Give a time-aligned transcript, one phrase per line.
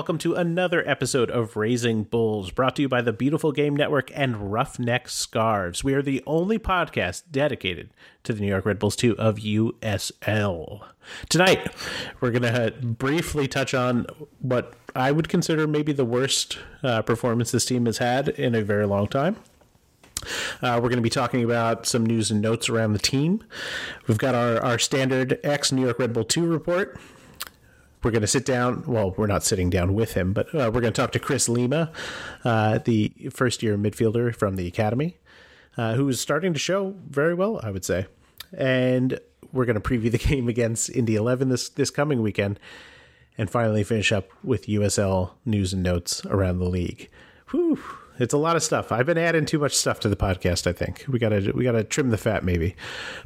[0.00, 4.10] welcome to another episode of Raising Bulls, brought to you by the Beautiful Game Network
[4.14, 5.84] and Roughneck Scarves.
[5.84, 7.90] We are the only podcast dedicated
[8.24, 10.84] to the New York Red Bulls 2 of USL.
[11.28, 11.70] Tonight,
[12.18, 14.06] we're going to briefly touch on
[14.38, 18.62] what I would consider maybe the worst uh, performance this team has had in a
[18.62, 19.36] very long time.
[20.62, 23.44] Uh, we're going to be talking about some news and notes around the team.
[24.06, 26.98] We've got our, our standard ex New York Red Bull 2 report.
[28.02, 28.84] We're going to sit down.
[28.86, 31.48] Well, we're not sitting down with him, but uh, we're going to talk to Chris
[31.48, 31.92] Lema,
[32.44, 35.18] uh, the first year midfielder from the academy,
[35.76, 38.06] uh, who is starting to show very well, I would say.
[38.56, 39.20] And
[39.52, 42.58] we're going to preview the game against Indy 11 this, this coming weekend
[43.36, 47.10] and finally finish up with USL news and notes around the league.
[47.50, 47.78] Whew
[48.20, 48.92] it's a lot of stuff.
[48.92, 50.66] I've been adding too much stuff to the podcast.
[50.66, 52.76] I think we gotta we gotta trim the fat maybe.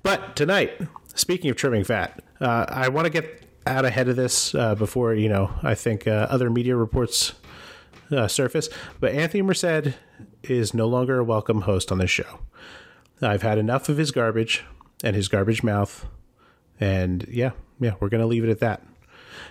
[0.05, 0.80] But tonight,
[1.14, 5.15] speaking of trimming fat, uh, I want to get out ahead of this uh, before
[5.15, 5.53] you know.
[5.62, 7.34] I think uh, other media reports
[8.11, 8.69] uh, surface.
[9.01, 9.95] But Anthony Merced
[10.43, 12.41] is no longer a welcome host on this show.
[13.23, 14.65] I've had enough of his garbage
[15.03, 16.07] and his garbage mouth,
[16.79, 18.83] and yeah, yeah, we're gonna leave it at that.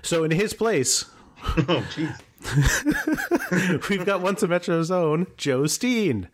[0.02, 1.06] So in his place.
[1.44, 2.20] oh, jeez.
[3.90, 6.30] We've got once a Metro's own Joe Steen.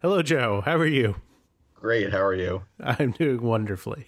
[0.00, 0.62] Hello, Joe.
[0.64, 1.16] How are you?
[1.74, 2.12] Great.
[2.12, 2.62] How are you?
[2.80, 4.06] I'm doing wonderfully.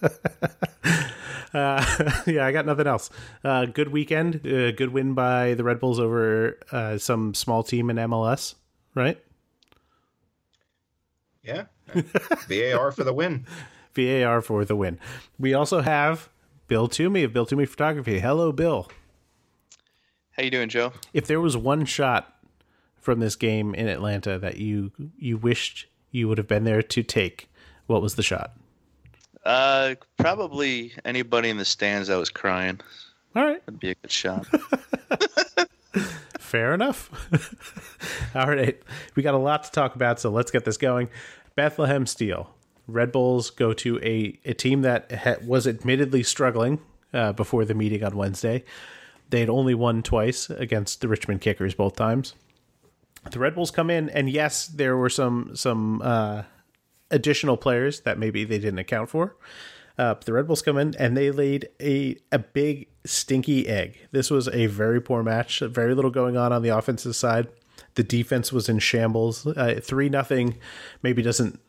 [1.54, 3.10] uh, yeah, I got nothing else.
[3.42, 4.46] Uh, good weekend.
[4.46, 8.54] Uh, good win by the Red Bulls over uh, some small team in MLS,
[8.94, 9.22] right?
[11.42, 11.64] Yeah.
[12.48, 13.46] VAR for the win.
[13.94, 14.98] VAR for the win.
[15.38, 16.28] We also have
[16.66, 18.18] Bill Toomey of Bill Toomey Photography.
[18.18, 18.90] Hello, Bill.
[20.32, 20.92] How you doing, Joe?
[21.12, 22.34] If there was one shot
[23.00, 27.02] from this game in Atlanta that you you wished you would have been there to
[27.02, 27.48] take,
[27.86, 28.56] what was the shot?
[29.44, 32.80] Uh, probably anybody in the stands that was crying.
[33.36, 34.46] All right, that'd be a good shot.
[36.38, 37.10] Fair enough.
[38.34, 38.80] All right,
[39.14, 41.08] we got a lot to talk about, so let's get this going.
[41.54, 42.50] Bethlehem Steel.
[42.86, 46.80] Red Bulls go to a, a team that ha- was admittedly struggling
[47.12, 48.64] uh, before the meeting on Wednesday.
[49.30, 52.34] They had only won twice against the Richmond Kickers both times.
[53.30, 56.42] The Red Bulls come in, and yes, there were some some uh,
[57.14, 59.36] additional players that maybe they didn't account for.
[59.96, 63.96] Uh, the Red Bulls come in and they laid a a big stinky egg.
[64.10, 65.60] This was a very poor match.
[65.60, 67.48] Very little going on on the offensive side.
[67.94, 69.46] The defense was in shambles.
[69.46, 70.58] Uh, three nothing
[71.02, 71.60] maybe doesn't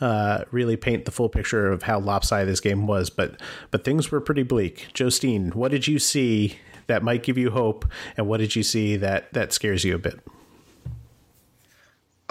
[0.00, 3.40] uh, really paint the full picture of how lopsided this game was, but
[3.72, 4.88] but things were pretty bleak.
[5.08, 7.84] Steen, what did you see that might give you hope,
[8.16, 10.20] and what did you see that that scares you a bit?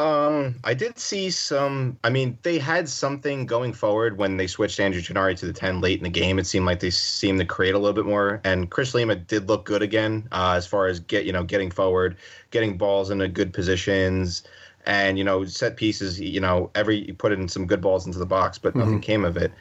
[0.02, 1.96] Um, I did see some.
[2.04, 5.80] I mean, they had something going forward when they switched Andrew Tinari to the ten
[5.80, 6.40] late in the game.
[6.40, 8.42] It seemed like they seemed to create a little bit more.
[8.44, 11.70] And Chris Lema did look good again, uh, as far as get you know getting
[11.70, 12.18] forward,
[12.50, 14.42] getting balls into good positions,
[14.88, 16.20] and you know set pieces.
[16.20, 19.02] You know, every you put in some good balls into the box, but nothing mm-hmm.
[19.02, 19.52] came of it.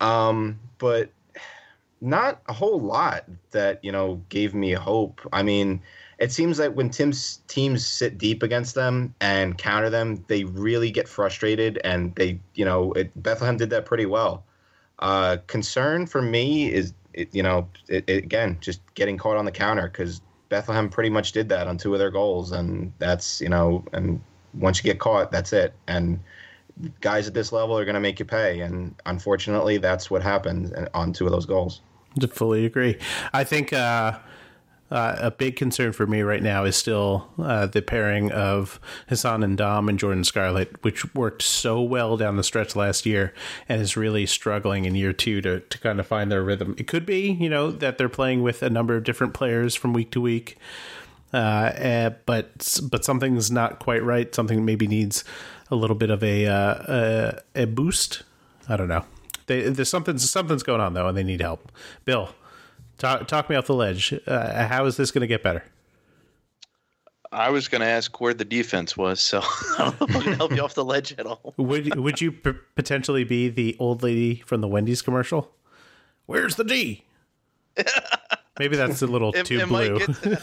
[0.00, 1.10] Um, but
[2.00, 5.20] not a whole lot that you know gave me hope.
[5.34, 5.82] I mean,
[6.18, 10.90] it seems that when Tim's teams sit deep against them and counter them, they really
[10.90, 14.44] get frustrated, and they you know it, Bethlehem did that pretty well.
[14.98, 19.52] Uh, concern for me is it, you know it, again just getting caught on the
[19.52, 23.48] counter because Bethlehem pretty much did that on two of their goals, and that's you
[23.48, 24.20] know and
[24.54, 25.74] once you get caught, that's it.
[25.86, 26.18] And
[27.02, 30.88] guys at this level are going to make you pay, and unfortunately, that's what happened
[30.94, 31.82] on two of those goals.
[32.20, 32.96] To fully agree.
[33.34, 34.18] I think uh,
[34.90, 38.78] uh, a big concern for me right now is still uh, the pairing of
[39.08, 43.34] Hassan Ndam and Jordan Scarlett, which worked so well down the stretch last year
[43.68, 46.76] and is really struggling in year two to, to kind of find their rhythm.
[46.78, 49.92] It could be, you know, that they're playing with a number of different players from
[49.92, 50.56] week to week.
[51.32, 54.32] Uh, eh, but but something's not quite right.
[54.32, 55.24] Something maybe needs
[55.70, 56.74] a little bit of a uh,
[57.56, 58.22] a, a boost.
[58.68, 59.04] I don't know.
[59.46, 61.72] They, there's something something's going on though, and they need help.
[62.04, 62.30] Bill,
[62.98, 64.14] talk talk me off the ledge.
[64.26, 65.64] Uh, how is this going to get better?
[67.32, 69.40] I was going to ask where the defense was, so
[69.78, 71.54] I don't know if I can help you off the ledge at all.
[71.56, 75.52] would Would you p- potentially be the old lady from the Wendy's commercial?
[76.26, 77.04] Where's the D?
[78.58, 79.96] Maybe that's a little it, too it blue.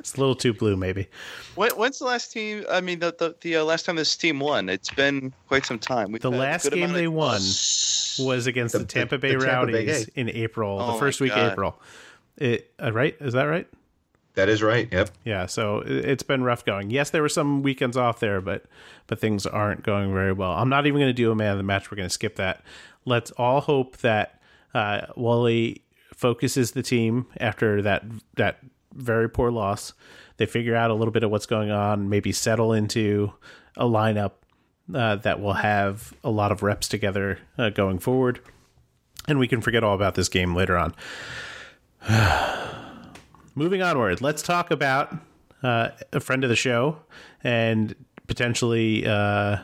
[0.00, 1.08] it's a little too blue, maybe.
[1.54, 2.64] When, when's the last team?
[2.68, 4.68] I mean, the the, the uh, last time this team won?
[4.68, 6.10] It's been quite some time.
[6.10, 7.40] We've the last game they won
[8.26, 11.34] was against the, the Tampa Bay the Rowdies Bay in April, oh the first week
[11.34, 11.52] God.
[11.52, 11.80] April.
[12.36, 13.16] It uh, right?
[13.20, 13.68] Is that right?
[14.34, 14.88] That is right.
[14.90, 15.10] Yep.
[15.24, 15.46] Yeah.
[15.46, 16.90] So it's been rough going.
[16.90, 18.64] Yes, there were some weekends off there, but
[19.06, 20.52] but things aren't going very well.
[20.52, 21.90] I'm not even going to do a man of the match.
[21.90, 22.62] We're going to skip that.
[23.04, 24.40] Let's all hope that
[24.72, 25.82] uh, Wally
[26.14, 28.04] focuses the team after that
[28.36, 28.58] that
[28.94, 29.92] very poor loss.
[30.36, 33.32] They figure out a little bit of what's going on, maybe settle into
[33.76, 34.32] a lineup
[34.94, 38.40] uh, that will have a lot of reps together uh, going forward,
[39.28, 40.94] and we can forget all about this game later on.
[43.54, 45.14] Moving onward, let's talk about
[45.62, 46.98] uh, a friend of the show
[47.42, 47.94] and
[48.26, 49.58] potentially uh,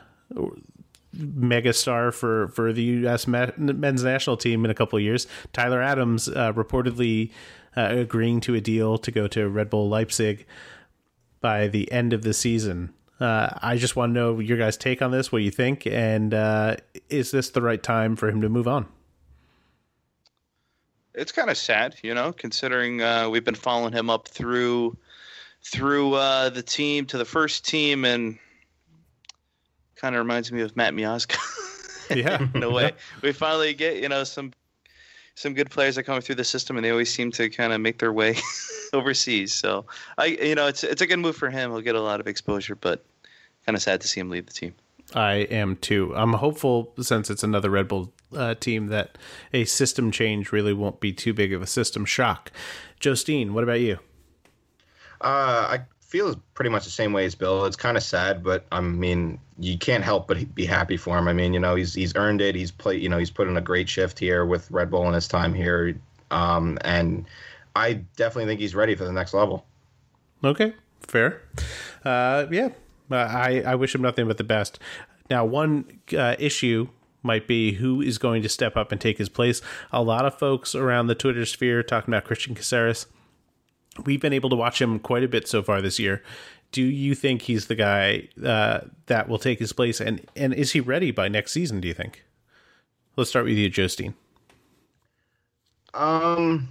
[1.16, 3.26] megastar for for the U.S.
[3.26, 5.26] men's national team in a couple of years.
[5.52, 7.30] Tyler Adams uh, reportedly
[7.76, 10.46] uh, agreeing to a deal to go to Red Bull Leipzig
[11.40, 12.92] by the end of the season.
[13.18, 16.34] Uh, I just want to know your guys' take on this, what you think, and
[16.34, 16.76] uh,
[17.08, 18.86] is this the right time for him to move on?
[21.14, 24.98] It's kind of sad, you know, considering uh, we've been following him up through
[25.64, 28.38] through uh, the team to the first team, and
[29.96, 31.38] kind of reminds me of Matt Miazga.
[32.14, 32.92] yeah, in a way,
[33.22, 34.52] we finally get you know some
[35.36, 37.80] some good players that come through the system, and they always seem to kind of
[37.80, 38.36] make their way
[38.92, 39.52] overseas.
[39.52, 39.86] So
[40.18, 41.70] I, you know, it's it's a good move for him.
[41.70, 43.04] He'll get a lot of exposure, but
[43.64, 44.74] kind of sad to see him leave the team.
[45.14, 46.12] I am too.
[46.16, 49.18] I'm hopeful since it's another Red Bull uh, team that
[49.52, 52.50] a system change really won't be too big of a system shock.
[52.98, 53.98] Justine, what about you?
[55.20, 57.66] Uh, I feel pretty much the same way as Bill.
[57.66, 61.28] It's kind of sad, but I mean, you can't help but be happy for him.
[61.28, 62.54] I mean, you know, he's he's earned it.
[62.54, 65.14] He's played, you know, he's put in a great shift here with Red Bull in
[65.14, 65.98] his time here,
[66.30, 67.26] um, and
[67.76, 69.66] I definitely think he's ready for the next level.
[70.42, 70.74] Okay,
[71.06, 71.42] fair.
[72.04, 72.70] Uh, yeah,
[73.10, 74.78] I I wish him nothing but the best.
[75.30, 76.88] Now, one uh, issue
[77.22, 79.60] might be who is going to step up and take his place.
[79.92, 83.06] A lot of folks around the Twitter sphere talking about Cristian Cásseres
[84.04, 86.22] we've been able to watch him quite a bit so far this year.
[86.72, 90.72] Do you think he's the guy uh, that will take his place, and and is
[90.72, 91.80] he ready by next season?
[91.80, 92.24] Do you think?
[93.16, 94.14] Let's start with you, Justine.
[95.94, 96.68] Um,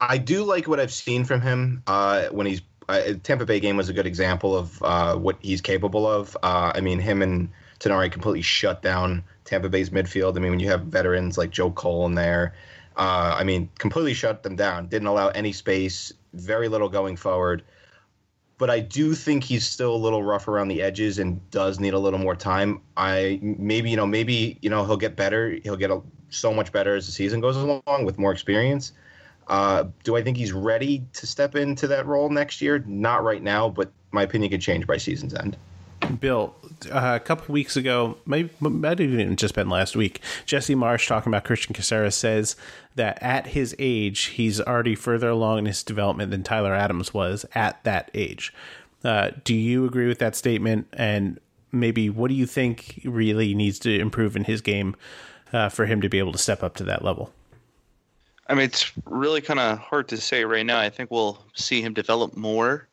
[0.00, 3.76] I do like what I've seen from him uh, when he's uh, Tampa Bay game
[3.76, 6.36] was a good example of uh, what he's capable of.
[6.42, 7.48] Uh, I mean, him and
[7.80, 10.36] Tinari completely shut down Tampa Bay's midfield.
[10.36, 12.54] I mean, when you have veterans like Joe Cole in there,
[12.96, 14.86] uh, I mean, completely shut them down.
[14.86, 16.12] Didn't allow any space.
[16.32, 17.64] Very little going forward.
[18.58, 21.92] But I do think he's still a little rough around the edges and does need
[21.92, 22.80] a little more time.
[22.96, 25.58] I maybe you know maybe you know he'll get better.
[25.62, 26.00] He'll get a,
[26.30, 28.92] so much better as the season goes along with more experience.
[29.48, 32.82] Uh, do I think he's ready to step into that role next year?
[32.86, 35.56] Not right now, but my opinion could change by season's end.
[36.20, 36.54] Bill,
[36.90, 40.20] uh, a couple weeks ago, maybe might even just been last week.
[40.44, 42.56] Jesse Marsch talking about Cristian Cásseres says
[42.94, 47.44] that at his age, he's already further along in his development than Tyler Adams was
[47.54, 48.52] at that age.
[49.04, 50.86] Uh, do you agree with that statement?
[50.92, 51.40] And
[51.72, 54.96] maybe what do you think really needs to improve in his game
[55.52, 57.32] uh, for him to be able to step up to that level?
[58.48, 60.78] I mean, it's really kind of hard to say right now.
[60.78, 62.88] I think we'll see him develop more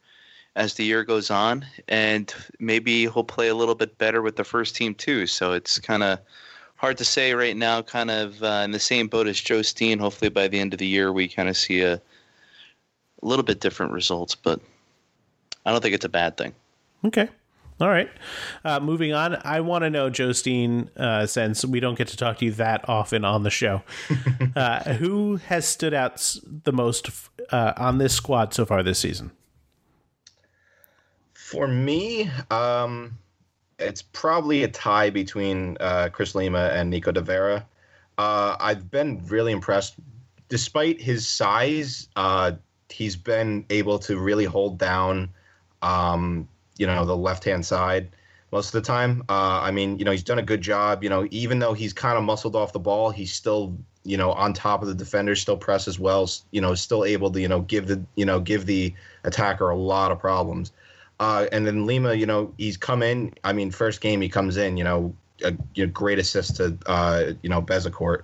[0.56, 4.44] as the year goes on, and maybe he'll play a little bit better with the
[4.44, 5.28] first team too.
[5.28, 6.20] So it's kind of
[6.76, 7.82] hard to say right now.
[7.82, 10.00] Kind of uh, in the same boat as Joe Steen.
[10.00, 12.02] Hopefully by the end of the year we kind of see a, a
[13.22, 14.60] little bit different results, but
[15.66, 16.54] I don't think it's a bad thing.
[17.06, 17.30] Okay.
[17.84, 18.10] All right.
[18.64, 22.38] Uh, moving on, I want to know, Jostine, uh, since we don't get to talk
[22.38, 23.84] to you that often on the show,
[24.56, 27.10] uh, who has stood out the most
[27.52, 29.32] uh, on this squad so far this season?
[31.34, 33.18] For me, um,
[33.80, 37.66] it's probably a tie between uh, Chris Lema and Nico de Vera.
[38.18, 39.96] Uh, I've been really impressed.
[40.48, 42.54] Despite his size, uh,
[42.90, 45.28] he's been able to really hold down,
[45.82, 48.10] um, you know, the left hand side
[48.52, 49.24] most of the time.
[49.30, 51.04] Uh, I mean, you know, he's done a good job.
[51.04, 54.32] You know, even though he's kind of muscled off the ball, he's still, you know,
[54.32, 56.30] on top of the defender, still presses well.
[56.52, 59.78] You know, still able to, you know, give the, you know, give the attacker a
[59.78, 60.72] lot of problems.
[61.20, 63.34] Uh, and then Lema, you know, he's come in.
[63.44, 65.14] I mean, first game he comes in, you know,
[65.44, 68.24] a you know, great assist to uh, you know Bezecourt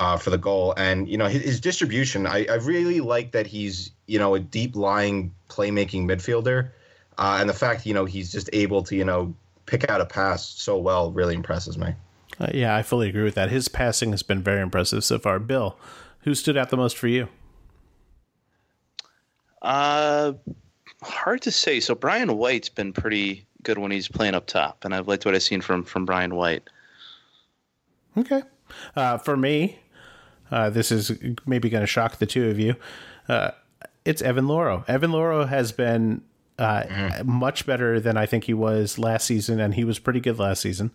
[0.00, 2.26] uh, for the goal, and you know his, his distribution.
[2.26, 6.70] I, I, really like that he's you know a deep lying playmaking midfielder,
[7.18, 9.34] uh, and the fact you know he's just able to you know
[9.66, 11.94] pick out a pass so well really impresses me.
[12.40, 13.50] Uh, yeah, I fully agree with that.
[13.50, 15.38] His passing has been very impressive so far.
[15.38, 15.76] Bill,
[16.20, 17.28] who stood out the most for you?
[19.60, 20.34] Uh
[21.02, 21.80] hard to say.
[21.80, 25.34] So Brian White's been pretty good when he's playing up top, and I've liked what
[25.34, 26.68] I've seen from from Brian White.
[28.16, 28.42] Okay,
[28.96, 29.78] uh, for me,
[30.50, 31.12] uh, this is
[31.46, 32.74] maybe going to shock the two of you.
[33.28, 33.52] Uh,
[34.04, 34.84] it's Evan Louro.
[34.88, 36.22] Evan Louro has been
[36.58, 37.24] uh, mm.
[37.24, 40.60] much better than I think he was last season, and he was pretty good last
[40.60, 40.90] season.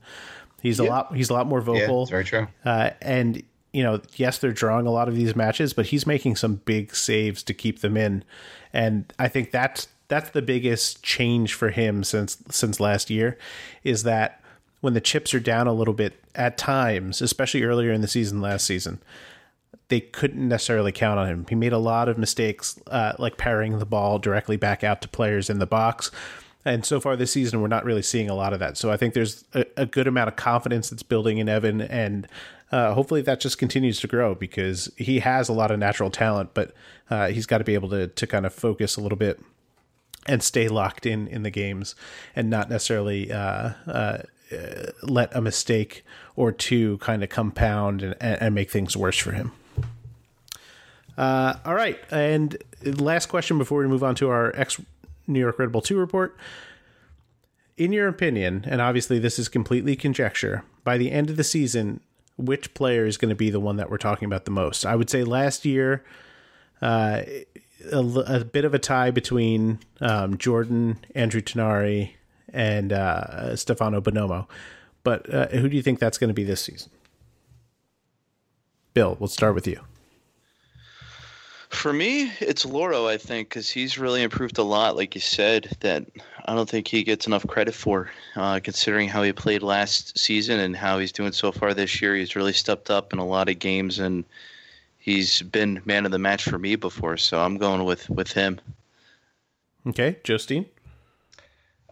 [0.61, 0.87] He's yeah.
[0.87, 1.15] a lot.
[1.15, 2.05] He's a lot more vocal.
[2.07, 2.47] Yeah, very true.
[2.65, 6.35] Uh, and you know, yes, they're drawing a lot of these matches, but he's making
[6.35, 8.23] some big saves to keep them in,
[8.71, 13.37] and I think that's that's the biggest change for him since since last year,
[13.83, 14.41] is that
[14.81, 18.41] when the chips are down a little bit at times, especially earlier in the season
[18.41, 19.01] last season,
[19.93, 21.45] they couldn't necessarily count on him.
[21.47, 25.07] He made a lot of mistakes, uh, like parrying the ball directly back out to
[25.07, 26.09] players in the box.
[26.65, 28.75] And so far this season, we're not really seeing a lot of that.
[28.75, 32.27] So I think there's a, a good amount of confidence that's building in Evan, and
[32.71, 36.55] uh, hopefully that just continues to grow because he has a lot of natural talent,
[36.55, 36.73] but
[37.11, 39.39] uh, he's got to be able to to kind of focus a little bit
[40.25, 41.93] and stay locked in in the games
[42.35, 44.17] and not necessarily uh, uh,
[45.03, 46.03] let a mistake
[46.35, 49.51] or two kind of compound and, and make things worse for him.
[51.17, 54.81] Uh, all right, and last question before we move on to our ex
[55.27, 56.35] New York Red Bull two report.
[57.75, 62.01] In your opinion, and obviously this is completely conjecture, by the end of the season,
[62.37, 64.85] which player is going to be the one that we're talking about the most?
[64.85, 66.03] I would say last year,
[66.81, 67.21] uh,
[67.91, 72.11] a, a, bit of a tie between um, Jordan, Andrew Tinari,
[72.51, 74.47] and uh, Stefano Bonomo.
[75.03, 76.91] But uh, who do you think that's going to be this season?
[78.93, 79.81] Bill, we'll start with you.
[81.73, 85.75] For me, it's Louro, I think, because he's really improved a lot, like you said,
[85.79, 86.05] that
[86.45, 90.59] I don't think he gets enough credit for, uh, considering how he played last season
[90.59, 92.15] and how he's doing so far this year.
[92.15, 94.23] He's really stepped up in a lot of games, and
[94.97, 98.61] he's been man of the match for me before, so I'm going with, with him.
[99.87, 100.67] Okay, Justine?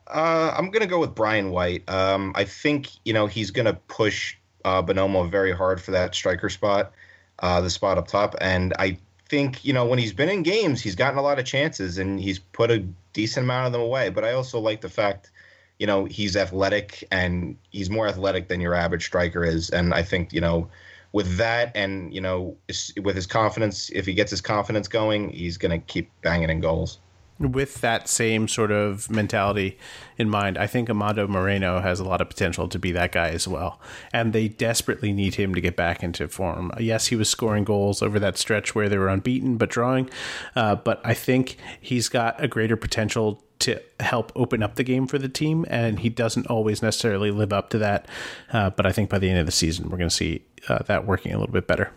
[0.07, 1.89] Uh, I'm going to go with Brian White.
[1.89, 6.13] Um, I think, you know, he's going to push uh, Bonomo very hard for that
[6.13, 6.93] striker spot,
[7.39, 8.35] uh, the spot up top.
[8.39, 8.97] And I
[9.31, 12.19] think you know when he's been in games, he's gotten a lot of chances and
[12.19, 12.79] he's put a
[13.13, 14.09] decent amount of them away.
[14.09, 15.31] But I also like the fact,
[15.79, 19.69] you know, he's athletic and he's more athletic than your average striker is.
[19.69, 20.69] And I think you know,
[21.13, 22.57] with that and you know,
[23.01, 26.59] with his confidence, if he gets his confidence going, he's going to keep banging in
[26.59, 26.99] goals
[27.41, 29.77] with that same sort of mentality
[30.17, 33.29] in mind, I think Amando Moreno has a lot of potential to be that guy
[33.29, 33.79] as well.
[34.13, 36.71] And they desperately need him to get back into form.
[36.79, 40.09] Yes, he was scoring goals over that stretch where they were unbeaten but drawing.
[40.55, 45.07] Uh, but I think he's got a greater potential to help open up the game
[45.07, 45.65] for the team.
[45.69, 48.07] And he doesn't always necessarily live up to that.
[48.51, 50.79] Uh, but I think by the end of the season, we're going to see uh,
[50.83, 51.91] that working a little bit better.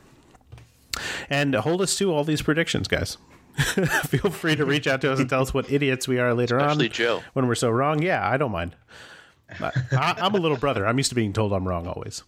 [1.28, 3.18] And hold us to all these predictions, guys.
[4.06, 6.58] Feel free to reach out to us and tell us what idiots we are later
[6.58, 6.92] Especially on.
[6.92, 7.22] Joe.
[7.34, 8.02] When we're so wrong.
[8.02, 8.74] Yeah, I don't mind.
[9.60, 10.86] I, am a little brother.
[10.86, 12.24] I'm used to being told I'm wrong always.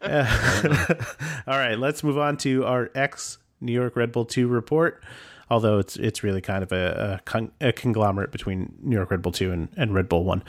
[0.00, 0.24] Uh,
[1.46, 5.02] all right, let's move on to our ex New York Red Bull 2 report.
[5.52, 9.20] Although it's it's really kind of a, a, con- a conglomerate between New York Red
[9.20, 10.42] Bull 2 and, and Red Bull 1.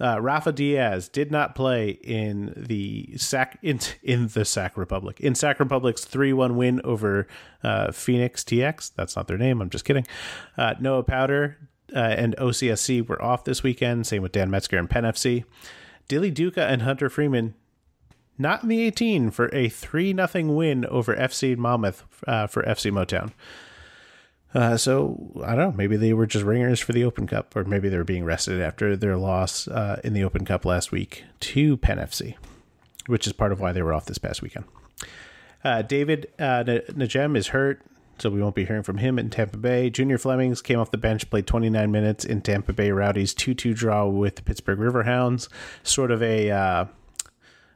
[0.00, 5.34] Uh, Rafa Diaz did not play in the Sac in, in the Sac Republic in
[5.34, 7.26] Sac Republic's three one win over
[7.64, 8.92] uh, Phoenix TX.
[8.94, 9.60] That's not their name.
[9.60, 10.06] I'm just kidding.
[10.56, 11.56] Uh, Noah Powder
[11.92, 14.06] uh, and OCSC were off this weekend.
[14.06, 15.44] Same with Dan Metzger and Penn FC.
[16.06, 17.54] Dilly Duka and Hunter Freeman
[18.38, 22.92] not in the 18 for a 3 0 win over FC Monmouth uh, for FC
[22.92, 23.32] Motown.
[24.56, 25.76] Uh, so I don't know.
[25.76, 28.58] Maybe they were just ringers for the Open Cup, or maybe they were being rested
[28.62, 32.36] after their loss uh, in the Open Cup last week to Penn FC,
[33.04, 34.64] which is part of why they were off this past weekend.
[35.62, 37.82] Uh, David uh, Najem is hurt,
[38.18, 39.90] so we won't be hearing from him in Tampa Bay.
[39.90, 44.06] Junior Flemmings came off the bench, played 29 minutes in Tampa Bay Rowdies 2-2 draw
[44.06, 45.50] with the Pittsburgh Riverhounds.
[45.82, 46.86] Sort of a uh,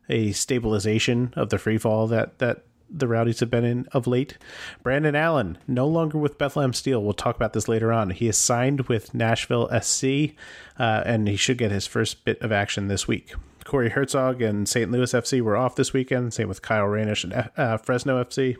[0.08, 4.36] a stabilization of the free fall that that the Rowdies have been in of late.
[4.82, 7.02] Brandon Allen, no longer with Bethlehem Steel.
[7.02, 8.10] We'll talk about this later on.
[8.10, 10.34] He is signed with Nashville SC,
[10.78, 13.32] uh, and he should get his first bit of action this week.
[13.64, 14.90] Corey Hertzog and St.
[14.90, 16.34] Louis FC were off this weekend.
[16.34, 18.56] Same with Kyle Reynish and uh, Fresno FC.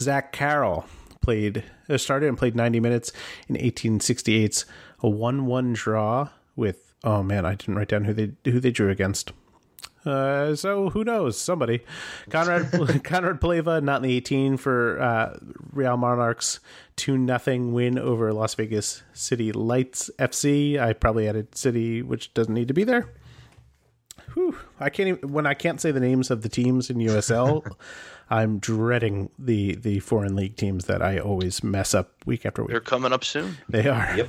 [0.00, 0.86] Zach Carroll
[1.20, 3.12] played uh, started and played 90 minutes
[3.48, 4.66] in 1868's
[5.00, 8.90] a 1-1 draw with oh man, I didn't write down who they who they drew
[8.90, 9.32] against.
[10.06, 11.38] Uh, so who knows?
[11.38, 11.80] Somebody.
[12.30, 12.70] Conrad
[13.04, 15.38] Konrad Plewa, not in the 18 for uh,
[15.72, 16.60] Real Monarchs,
[16.96, 20.78] 2 nothing win over Las Vegas City Lights FC.
[20.78, 23.08] I probably added City, which doesn't need to be there.
[24.34, 24.56] Whew.
[24.80, 27.64] I can't even, when I can't say the names of the teams in USL,
[28.30, 32.70] I'm dreading the the foreign league teams that I always mess up week after week.
[32.70, 33.58] They're coming up soon.
[33.68, 34.16] They are.
[34.16, 34.28] Yep.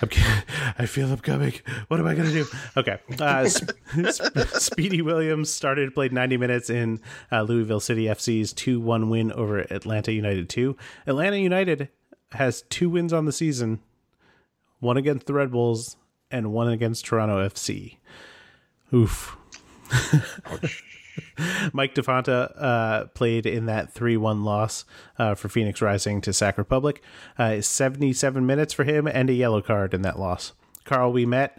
[0.78, 1.54] I feel them coming.
[1.88, 2.46] What am I going to do?
[2.76, 2.98] Okay.
[3.18, 3.48] Uh,
[4.58, 7.00] Speedy Williams started, played 90 minutes in
[7.32, 10.76] uh, Louisville City FC's 2 1 win over Atlanta United 2.
[11.06, 11.88] Atlanta United
[12.32, 13.80] has two wins on the season
[14.80, 15.96] one against the Red Bulls
[16.30, 17.96] and one against Toronto FC.
[18.92, 19.36] Oof.
[21.72, 24.84] Mike da Fonte uh, played in that 3 1 loss
[25.18, 27.02] uh, for Phoenix Rising to Sac Republic.
[27.38, 30.52] Uh, 77 minutes for him and a yellow card in that loss.
[30.84, 31.50] Carl Ouimet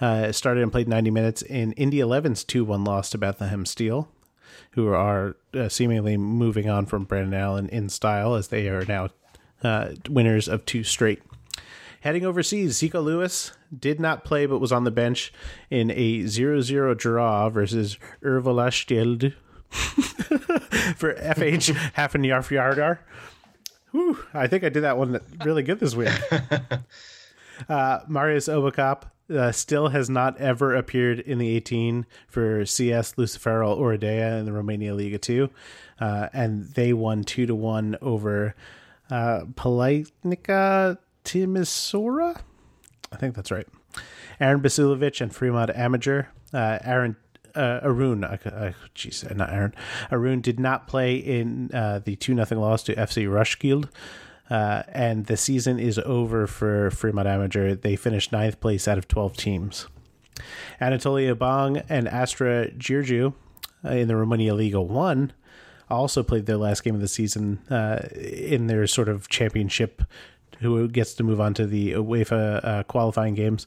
[0.00, 4.08] uh, started and played 90 minutes in Indy 11's 2 1 loss to Bethlehem Steel,
[4.72, 9.08] who are uh, seemingly moving on from Brandon Allen in style as they are now
[9.62, 11.22] uh, winners of two straight.
[12.00, 15.32] Heading overseas, Zeiko Lewis did not play but was on the bench
[15.70, 19.34] in a 0 0 draw versus Urvalastjeld
[20.96, 22.98] for FH Hafenjarfjardar.
[23.90, 26.10] Whew, I think I did that one really good this week.
[27.68, 33.78] Uh, Marius Obekop uh, still has not ever appeared in the 18 for CS Luceafărul
[33.78, 35.50] Oradea in the Romania Liga 2.
[36.00, 38.54] Uh, and they won 2 to 1 over
[39.10, 42.40] uh, Politehnica Timisoara.
[43.12, 43.66] I think that's right.
[44.40, 46.28] Aaron Basuljevic and Fremad Amager.
[46.54, 47.16] Uh, Aaron
[47.54, 48.22] uh, Arun,
[48.94, 49.74] jeez, uh, not Aaron.
[50.10, 53.90] Arun did not play in uh, the two nothing loss to FC Rushfield.
[54.48, 57.78] Uh, and the season is over for Fremad Amager.
[57.78, 59.86] They finished ninth place out of 12 teams.
[60.80, 63.34] Anatole Abang and Astra Giurgiu
[63.84, 65.32] uh, in the Romania Liga 1
[65.90, 70.02] also played their last game of the season uh, in their sort of championship,
[70.60, 73.66] who gets to move on to the UEFA uh, qualifying games.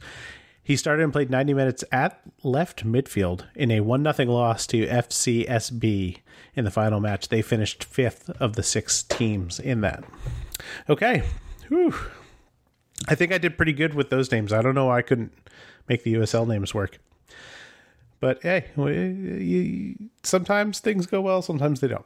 [0.63, 4.86] He started and played 90 minutes at left midfield in a 1 0 loss to
[4.86, 6.17] FCSB
[6.56, 7.30] in the final match.
[7.30, 10.04] They finished fifth of the six teams in that.
[10.88, 11.23] Okay.
[11.67, 11.93] Whew.
[13.08, 14.54] I think I did pretty good with those names.
[14.54, 15.34] I don't know why I couldn't
[15.88, 16.99] make the USL names work.
[18.19, 22.06] But hey, sometimes things go well, sometimes they don't.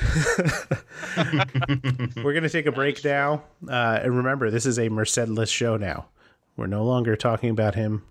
[2.16, 3.44] We're going to take a break now.
[3.68, 6.06] Uh, and remember, this is a Mercedless show now.
[6.56, 8.02] We're no longer talking about him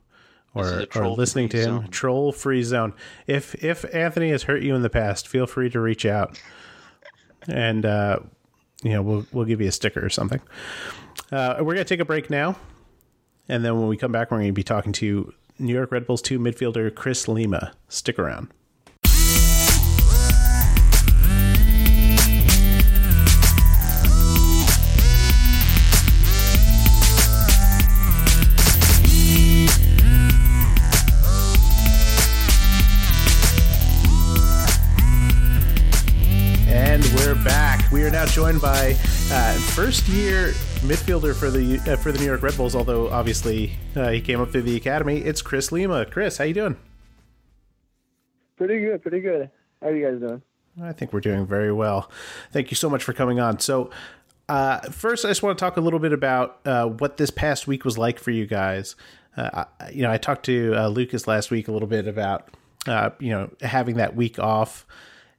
[0.54, 1.64] or, or listening to him.
[1.64, 1.88] Zone.
[1.90, 2.94] Troll free zone.
[3.28, 6.42] If if Anthony has hurt you in the past, feel free to reach out,
[7.48, 8.20] and uh,
[8.84, 10.42] you know we'll we'll give you a sticker or something.
[11.32, 12.56] Uh, we're gonna take a break now,
[13.48, 16.22] and then when we come back, we're gonna be talking to New York Red Bulls
[16.22, 17.74] two midfielder Chris Lema.
[17.88, 18.50] Stick around.
[38.22, 38.92] Now joined by
[39.32, 40.50] uh, first year
[40.82, 42.76] midfielder for the uh, for the New York Red Bulls.
[42.76, 45.18] Although obviously uh, he came up through the academy.
[45.18, 46.08] It's Chris Lema.
[46.12, 46.78] Chris, how you doing?
[48.58, 49.02] Pretty good.
[49.02, 49.50] Pretty good.
[49.82, 50.44] How are you guys doing?
[50.84, 52.12] I think we're doing very well.
[52.52, 53.58] Thank you so much for coming on.
[53.60, 53.90] So.
[54.48, 57.68] Uh, first, I just want to talk a little bit about uh, what this past
[57.68, 58.98] week was like for you guys.
[59.36, 62.50] Uh, you know, I talked to Lucas last week a little bit about
[63.20, 64.86] you know having that week off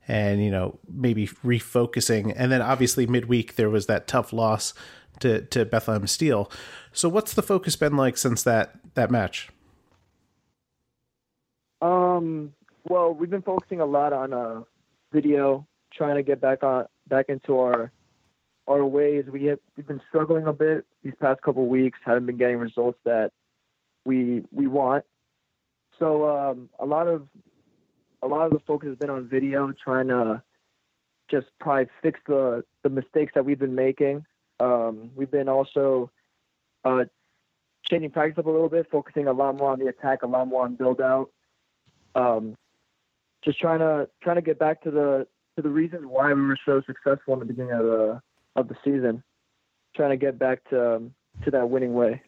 [0.09, 4.75] and you know maybe refocusing and then obviously midweek there was that tough loss
[5.21, 6.51] to to Bethlehem Steel.
[6.93, 9.51] So what's the focus been like since that that match?
[11.81, 12.53] Um
[12.85, 14.63] well, we've been focusing a lot on uh
[15.13, 17.93] video, trying to get back on back into our
[18.67, 19.25] our ways.
[19.31, 22.99] We have we've been struggling a bit these past couple weeks, haven't been getting results
[23.05, 23.33] that
[24.05, 25.05] we we want.
[25.99, 27.29] So um, a lot of
[28.23, 30.43] a lot of the focus has been on video, trying to
[31.31, 34.25] just probably fix the the mistakes that we've been making.
[34.61, 36.11] Um, we've been also
[36.85, 37.05] uh,
[37.85, 40.47] changing practice up a little bit, focusing a lot more on the attack, a lot
[40.47, 41.31] more on build out.
[42.15, 42.57] Um,
[43.45, 46.59] just trying to trying to get back to the to the reasons why we were
[46.65, 48.23] so successful in the beginning of the
[48.57, 49.23] of the season.
[49.97, 52.23] Trying to get back to um, to that winning way.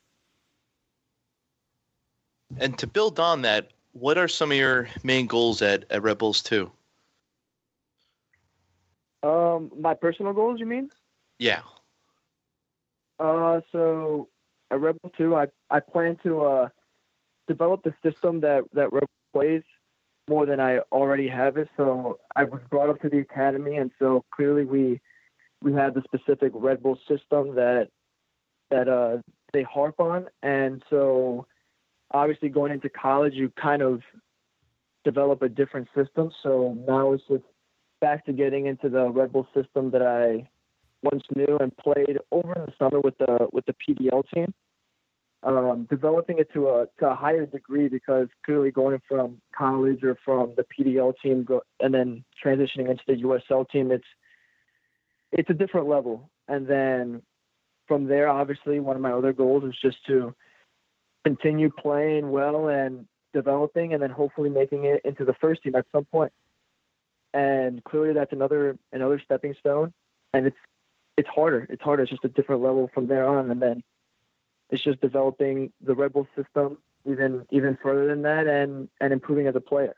[2.59, 6.19] And to build on that, what are some of your main goals at, at Red
[6.19, 6.71] Bulls 2?
[9.23, 10.91] Um, my personal goals, you mean?
[11.39, 11.63] Yeah.
[13.19, 14.29] Uh, so
[14.71, 16.69] at Red Bull 2, I, I plan to uh,
[17.49, 19.63] develop the system that, that Red Bull plays
[20.29, 21.69] more than I already have it.
[21.77, 25.01] So I was brought up to the academy, and so clearly we
[25.63, 27.89] we have the specific Red Bull system that
[28.71, 29.19] that uh,
[29.53, 31.47] they harp on, and so
[32.15, 34.01] obviously going into college, you kind of
[35.05, 36.31] develop a different system.
[36.43, 37.43] So now it's just
[38.01, 40.49] back to getting into the Red Bull system that I
[41.03, 44.55] once knew and played over in the summer with the with the PDL team.
[45.43, 50.17] Um, developing it to a to a higher degree because clearly going from college or
[50.25, 54.07] from the PDL team go, and then transitioning into the USL team, it's
[55.33, 56.31] it's a different level.
[56.49, 57.23] And then
[57.87, 60.35] from there, obviously, one of my other goals is just to
[61.25, 65.87] continue playing well and developing, and then hopefully making it into the first team at
[65.93, 66.33] some point.
[67.33, 69.93] and clearly that's another another stepping stone.
[70.33, 70.57] And it's
[71.17, 71.67] it's harder.
[71.71, 72.03] It's harder.
[72.03, 73.83] It's just a different level from there on, and then
[74.71, 79.47] it's just developing the Red Bull system even even further than that, and and improving
[79.47, 79.95] as a player.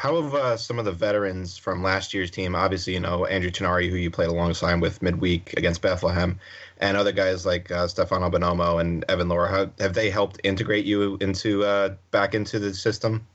[0.00, 3.50] How have uh, some of the veterans from last year's team, obviously, you know, Andrew
[3.50, 6.40] Tinari, who you played alongside with midweek against Bethlehem,
[6.78, 10.86] and other guys like uh, Stefano Bonomo and Evan Louro, how, have they helped integrate
[10.86, 13.26] you into uh, back into the system?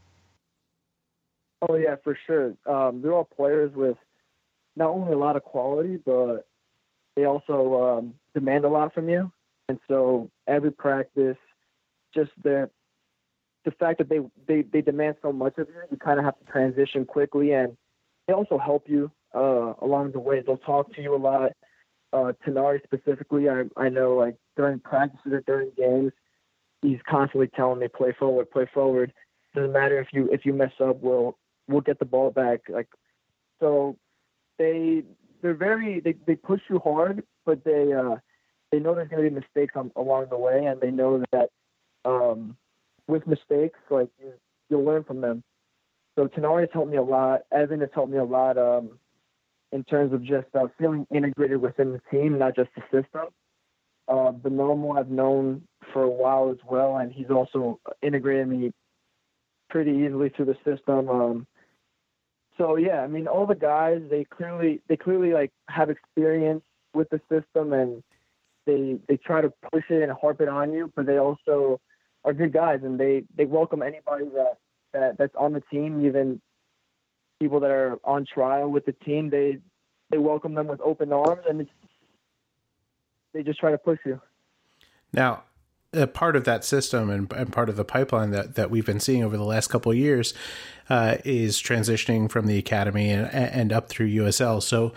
[1.69, 2.55] Oh yeah, for sure.
[2.65, 3.97] Um, they're all players with
[4.75, 6.47] not only a lot of quality, but
[7.15, 9.31] they also um, demand a lot from you.
[9.69, 11.37] And so every practice,
[12.11, 12.71] just the
[13.65, 16.37] the fact that they, they, they demand so much of you, you kind of have
[16.39, 17.75] to transition quickly, and
[18.27, 20.41] they also help you uh, along the way.
[20.41, 21.51] They'll talk to you a lot.
[22.13, 26.13] Uh, Tinari specifically, I, I know like during practices or during games,
[26.81, 29.11] he's constantly telling me play forward, play forward.
[29.53, 32.61] Doesn't matter if you if you mess up, we'll we'll get the ball back.
[32.69, 32.87] Like
[33.59, 33.97] so,
[34.57, 35.03] they
[35.41, 38.17] they're very they, they push you hard, but they uh,
[38.71, 41.49] they know there's going to be mistakes on, along the way, and they know that
[42.05, 42.55] um,
[43.07, 44.33] with mistakes, like you,
[44.69, 45.43] you'll learn from them.
[46.17, 47.41] So Tinari has helped me a lot.
[47.51, 48.91] Evan has helped me a lot um,
[49.71, 53.27] in terms of just uh, feeling integrated within the team, not just the system.
[54.07, 58.71] Uh, Bonomo I've known for a while as well, and he's also integrated me
[59.69, 61.09] pretty easily through the system.
[61.09, 61.47] Um,
[62.57, 66.63] so yeah, I mean, all the guys they clearly they clearly like have experience
[66.93, 68.03] with the system, and
[68.65, 71.81] they they try to push it and harp it on you, but they also
[72.25, 74.57] are good guys, and they they welcome anybody that
[74.93, 76.41] that that's on the team, even
[77.39, 79.29] people that are on trial with the team.
[79.29, 79.59] They
[80.09, 81.67] they welcome them with open arms, and
[83.33, 84.19] they just try to push you.
[85.13, 85.43] Now,
[85.93, 88.99] a part of that system and, and, part of the pipeline that, that we've been
[88.99, 90.33] seeing over the last couple of years
[90.89, 94.61] uh, is transitioning from the academy and, and up through USL.
[94.61, 94.93] So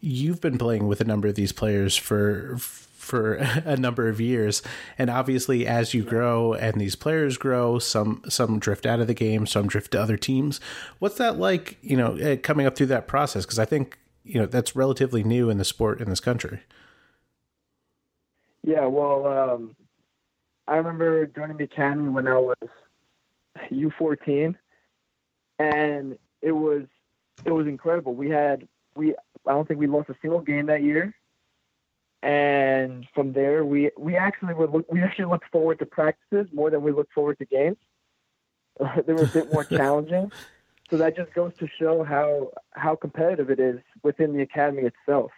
[0.00, 2.85] you've been playing with a number of these players for for
[3.64, 4.62] a number of years.
[4.98, 9.14] And obviously as you grow and these players grow some some drift out of the
[9.14, 10.60] game some drift to other teams.
[10.98, 13.44] What's that like you know eh, coming up through that process?
[13.44, 16.60] Because i think you know that's relatively new in the sport in this country.
[18.62, 19.76] Yeah well um,
[20.66, 22.56] i remember joining the academy when i was
[23.70, 24.54] u14
[25.58, 26.84] and it was
[27.44, 28.14] it was incredible.
[28.14, 29.14] We had we
[29.46, 31.14] i don't think we lost a single game that year
[32.26, 36.70] and from there we we actually would look we actually looked forward to practices more
[36.70, 37.76] than we looked forward to games.
[39.06, 40.32] they were a bit more challenging,
[40.90, 45.30] so that just goes to show how how competitive it is within the academy itself,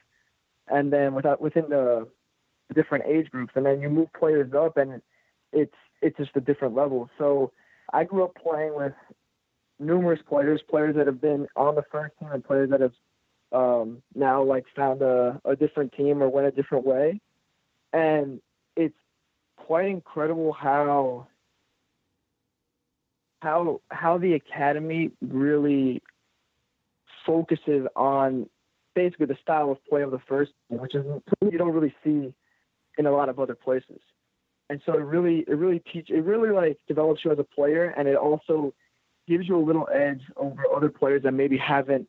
[0.66, 2.08] and then without within the
[2.74, 5.02] different age groups, and then you move players up, and
[5.52, 7.10] it's it's just a different level.
[7.18, 7.52] So
[7.92, 8.94] I grew up playing with
[9.78, 12.94] numerous players, players that have been on the first team and players that have
[13.52, 17.20] um, now like found a, a different team or went a different way.
[17.92, 18.40] And
[18.76, 18.94] it's
[19.56, 21.26] quite incredible how
[23.40, 26.02] how how the academy really
[27.24, 28.48] focuses on
[28.94, 31.04] basically the style of play of the first, which is
[31.42, 32.32] you don't really see
[32.98, 34.00] in a lot of other places.
[34.70, 37.94] And so it really it really teach it really like develops you as a player
[37.96, 38.74] and it also
[39.26, 42.08] gives you a little edge over other players that maybe haven't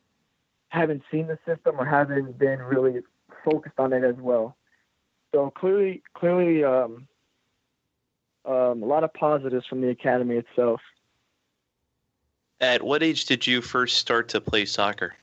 [0.70, 3.00] haven't seen the system or haven't been really
[3.44, 4.56] focused on it as well.
[5.34, 7.06] So clearly, clearly, um,
[8.44, 10.80] um, a lot of positives from the academy itself.
[12.60, 15.14] At what age did you first start to play soccer?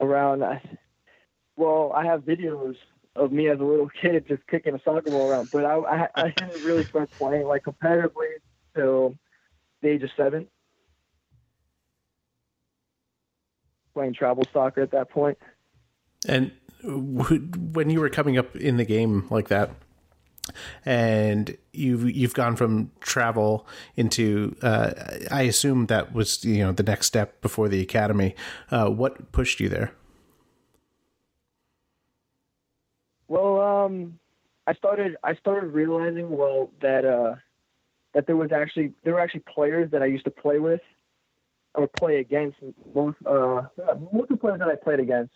[0.00, 0.42] Around,
[1.56, 2.76] well, I have videos
[3.14, 6.08] of me as a little kid just kicking a soccer ball around, but I, I,
[6.14, 8.34] I didn't really start playing like competitively
[8.74, 9.16] till
[9.82, 10.46] the age of seven.
[13.94, 15.38] Playing travel soccer at that point.
[16.26, 16.52] And
[16.84, 19.70] when you were coming up in the game like that,
[20.84, 24.92] and you've you've gone from travel into uh,
[25.30, 28.34] I assume that was you know the next step before the academy.
[28.70, 29.92] Uh, what pushed you there?
[33.28, 34.18] Well, um,
[34.66, 37.36] I started I started realizing well that uh,
[38.14, 40.80] that there was actually there were actually players that I used to play with
[41.74, 42.58] or play against
[42.94, 43.62] most uh
[44.12, 45.32] most of the players that I played against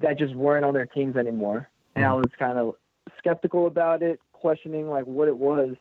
[0.00, 1.68] that just weren't on their teams anymore.
[1.94, 2.18] And I mm-hmm.
[2.18, 2.74] was kind of
[3.18, 5.76] skeptical about it, questioning like what it was.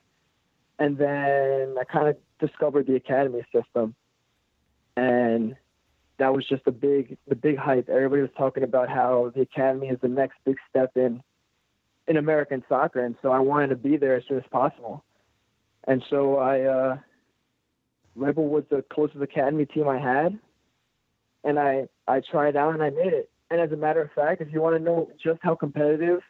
[0.80, 3.96] And then I kind of discovered the academy system.
[4.96, 5.56] And
[6.17, 7.89] that was just the big the big hype.
[7.89, 11.24] Everybody was talking about how the academy is the next big step in
[12.08, 15.04] in American soccer and so I wanted to be there as soon as possible.
[15.88, 16.98] And so I uh
[18.15, 20.38] Rebel was the closest academy team I had,
[21.43, 23.30] and I I tried out and I made it.
[23.50, 26.21] And as a matter of fact, if you want to know just how competitive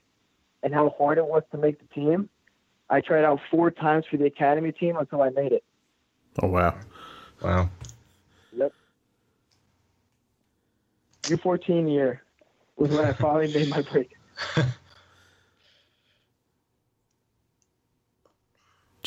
[0.64, 2.30] and how hard it was to make the team,
[2.90, 5.64] I tried out four times for the academy team until I made it.
[6.42, 6.76] Oh wow!
[7.42, 7.70] Wow.
[8.56, 8.74] Yep.
[11.30, 12.24] U14 year
[12.78, 14.12] was when I finally made my break.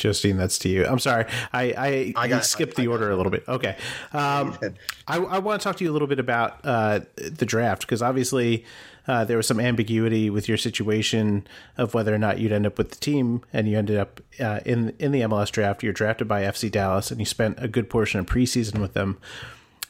[0.05, 0.85] Justine, that's to you.
[0.85, 3.43] I'm sorry, I I, I got- skipped I- the I order a little bit.
[3.47, 3.75] Okay,
[4.13, 4.57] um,
[5.07, 8.01] I, I want to talk to you a little bit about uh, the draft because
[8.01, 8.65] obviously
[9.07, 11.45] uh, there was some ambiguity with your situation
[11.77, 14.59] of whether or not you'd end up with the team, and you ended up uh,
[14.65, 15.81] in in the MLS draft.
[15.83, 19.17] You're drafted by FC Dallas, and you spent a good portion of preseason with them.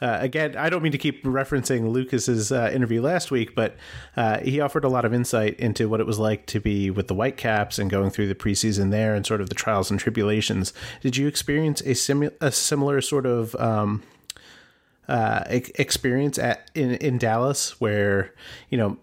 [0.01, 3.75] Uh, again, I don't mean to keep referencing Lucas's uh, interview last week, but
[4.17, 7.07] uh, he offered a lot of insight into what it was like to be with
[7.07, 10.73] the Whitecaps and going through the preseason there and sort of the trials and tribulations.
[11.01, 14.03] Did you experience a, simu- a similar sort of um,
[15.07, 18.33] uh, experience at in in Dallas where
[18.69, 18.97] you know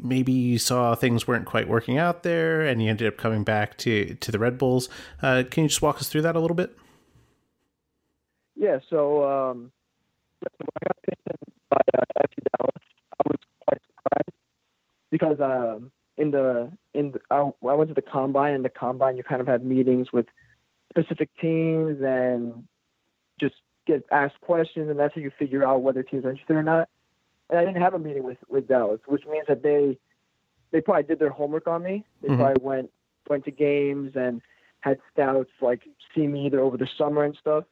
[0.00, 3.78] maybe you saw things weren't quite working out there and you ended up coming back
[3.78, 4.88] to to the Red Bulls?
[5.22, 6.76] Uh, can you just walk us through that a little bit?
[8.56, 9.72] Yeah, so um,
[10.58, 11.36] when I got picked in
[11.70, 12.82] by uh, FC Dallas,
[13.18, 14.30] I was quite surprised
[15.10, 19.16] because um, in the in the, I, I went to the combine, and the combine
[19.16, 20.26] you kind of have meetings with
[20.90, 22.64] specific teams and
[23.40, 26.62] just get asked questions, and that's how you figure out whether teams are interested or
[26.62, 26.88] not.
[27.50, 29.98] And I didn't have a meeting with with Dallas, which means that they
[30.70, 32.04] they probably did their homework on me.
[32.22, 32.36] They Mhm.
[32.36, 32.90] probably went
[33.28, 34.42] went to games and
[34.80, 35.82] had scouts like
[36.14, 37.64] see me either over the summer and stuff.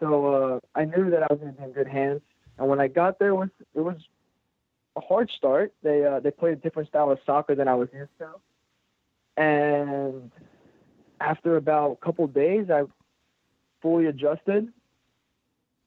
[0.00, 2.20] So uh, I knew that I was going to be in good hands.
[2.58, 3.96] And when I got there, it was it was
[4.96, 5.72] a hard start.
[5.82, 8.28] They uh, they played a different style of soccer than I was used to.
[9.40, 10.30] And
[11.20, 12.82] after about a couple days, I
[13.80, 14.68] fully adjusted.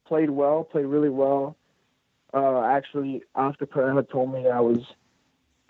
[0.07, 1.55] Played well, played really well.
[2.33, 4.79] Uh, actually, Oscar Pareja told me I was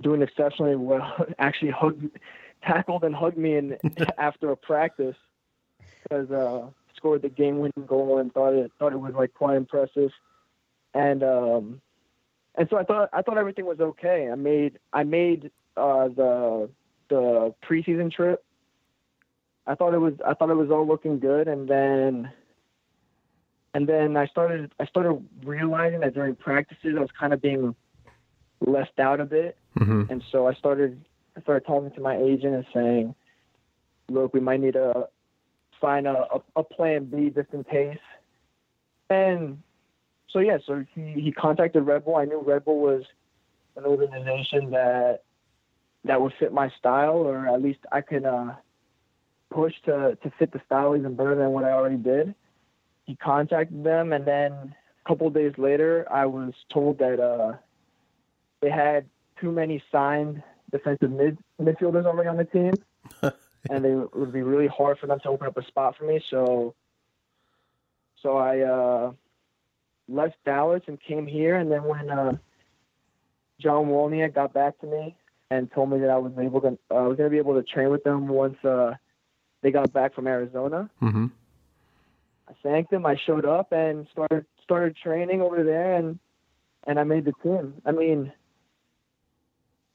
[0.01, 1.25] doing exceptionally well.
[1.39, 2.17] actually, hugged,
[2.63, 3.77] tackled and hugged me in,
[4.17, 5.15] after a practice
[6.04, 6.67] because uh,
[7.02, 10.12] scored the game-winning goal and thought it thought it was like quite impressive.
[10.94, 11.82] And um,
[12.56, 14.30] and so I thought I thought everything was okay.
[14.32, 16.70] I made I made uh, the
[17.10, 18.44] the preseason trip.
[19.66, 22.32] I thought it was I thought it was all looking good, and then
[23.74, 27.76] and then I started I started realizing that during practices I was kind of being
[28.60, 30.12] left out a bit, Mm-hmm.
[30.12, 31.04] and so I started
[31.38, 33.16] I started talking to my agent and saying,
[34.10, 35.08] "Look, we might need to
[35.82, 37.98] find a, a, a plan B just in case."
[39.10, 39.62] And
[40.30, 42.15] so yeah, so he, he contacted Red Bull.
[42.15, 43.04] I knew Red Bull was
[43.76, 45.24] an organization that
[46.06, 48.54] that would fit my style, or at least I could uh,
[49.52, 52.34] push to to fit the style even better than what I already did.
[53.06, 57.58] He contacted them, and then a couple days later, I was told that uh,
[58.62, 59.06] they had
[59.39, 60.41] too many signed
[60.72, 62.74] defensive mid midfielders already on the team,
[63.69, 66.06] and they, it would be really hard for them to open up a spot for
[66.06, 66.21] me.
[66.30, 66.76] So,
[68.21, 69.12] so I uh,
[70.08, 71.56] left Dallas and came here.
[71.56, 72.38] And then when uh,
[73.60, 75.15] John Wolyniec got back to me
[75.50, 77.56] and told me that I was able to, uh, I was going to be able
[77.56, 78.93] to train with them once uh,
[79.62, 80.89] they got back from Arizona.
[81.02, 81.28] Mm-hmm.
[82.50, 83.06] I thanked him.
[83.06, 86.19] I showed up and started started training over there, and
[86.86, 87.76] and I made the team.
[87.86, 88.32] I mean,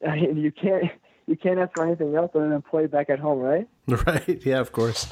[0.07, 0.85] I mean, you can't
[1.27, 3.67] you can't ask for anything else other than play back at home, right?
[3.87, 4.41] Right.
[4.45, 5.07] Yeah, of course.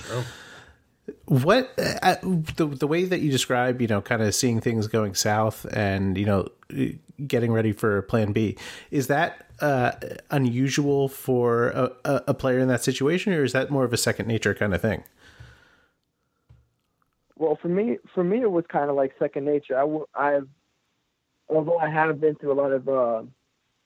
[1.26, 5.14] What uh, the the way that you describe, you know, kind of seeing things going
[5.14, 6.48] south and you know
[7.28, 8.58] getting ready for Plan B,
[8.90, 9.92] is that uh,
[10.32, 13.98] unusual for a, a a player in that situation, or is that more of a
[13.98, 15.04] second nature kind of thing?
[17.38, 19.78] Well, for me, for me, it was kind of like second nature.
[19.78, 20.48] I, I've,
[21.50, 23.24] although I have been through a lot of uh,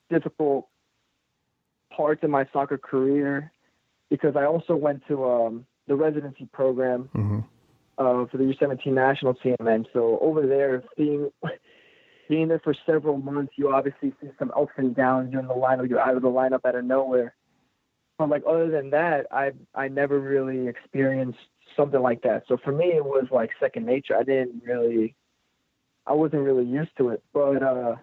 [0.08, 0.68] difficult
[1.94, 3.52] parts in my soccer career,
[4.08, 7.40] because I also went to um, the residency program Mm-hmm.
[7.98, 11.30] uh, for the U17 national team, and so over there, being
[12.28, 15.30] being there for several months, you obviously see some ups and downs.
[15.32, 17.34] You're in the lineup, you're out of the lineup out of nowhere.
[18.18, 21.38] But like other than that, I I never really experienced
[21.76, 22.44] something like that.
[22.48, 24.16] So for me, it was like second nature.
[24.16, 25.14] I didn't really,
[26.06, 27.22] I wasn't really used to it.
[27.32, 27.96] But uh,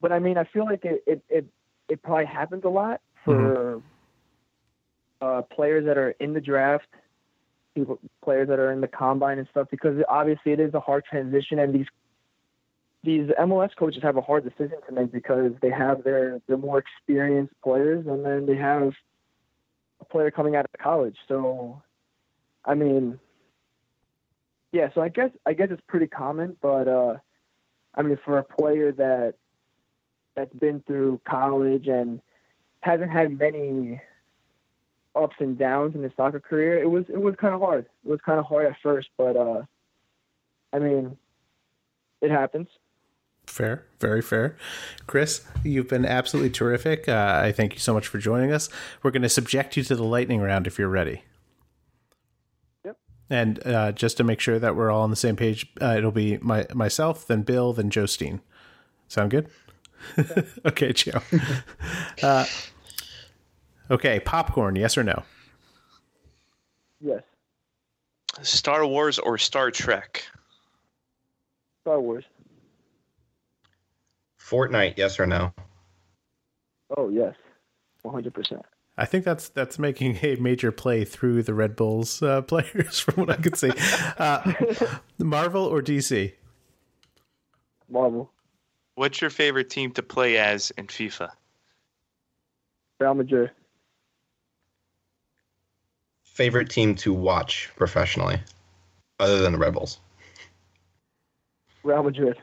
[0.00, 1.46] but I mean, I feel like it it it,
[1.90, 3.82] it probably happens a lot for
[5.20, 6.86] uh, players that are in the draft,
[7.74, 11.04] people players that are in the combine and stuff, because obviously it is a hard
[11.04, 11.86] transition, and these
[13.02, 16.78] these MLS coaches have a hard decision to make because they have their their more
[16.78, 18.92] experienced players, and then they have
[20.00, 21.16] a player coming out of college.
[21.28, 21.82] So,
[22.64, 23.18] I mean,
[24.72, 27.16] yeah, so I guess I guess it's pretty common, but uh,
[27.94, 29.34] I mean, for a player that
[30.34, 32.20] that's been through college and
[32.80, 34.00] hasn't had many
[35.14, 37.86] ups and downs in his soccer career, it was it was kind of hard.
[38.04, 39.62] It was kind of hard at first, but uh,
[40.72, 41.16] I mean,
[42.20, 42.68] it happens.
[43.46, 44.56] Fair, very fair.
[45.06, 47.08] Chris, you've been absolutely terrific.
[47.08, 48.68] Uh, I thank you so much for joining us.
[49.02, 51.24] We're going to subject you to the lightning round if you're ready.
[52.84, 52.96] Yep.
[53.28, 56.12] And uh, just to make sure that we're all on the same page, uh, it'll
[56.12, 58.40] be my myself, then Bill, then Joe Sound
[59.32, 59.48] good?
[60.66, 61.20] okay, Joe.
[62.22, 62.44] uh,
[63.90, 65.22] okay, popcorn, yes or no?
[67.00, 67.22] Yes.
[68.42, 70.24] Star Wars or Star Trek?
[71.82, 72.24] Star Wars.
[74.38, 75.52] Fortnite, yes or no?
[76.96, 77.34] Oh yes,
[78.02, 78.62] one hundred percent.
[78.98, 83.14] I think that's that's making a major play through the Red Bulls uh, players, from
[83.14, 83.70] what I could see.
[84.18, 84.52] Uh,
[85.18, 86.34] Marvel or DC?
[87.88, 88.30] Marvel.
[88.94, 91.30] What's your favorite team to play as in FIFA?
[92.98, 93.50] Real Madrid.
[96.24, 98.40] Favorite team to watch professionally,
[99.18, 99.98] other than the Rebels?
[101.82, 102.36] Real Madrid.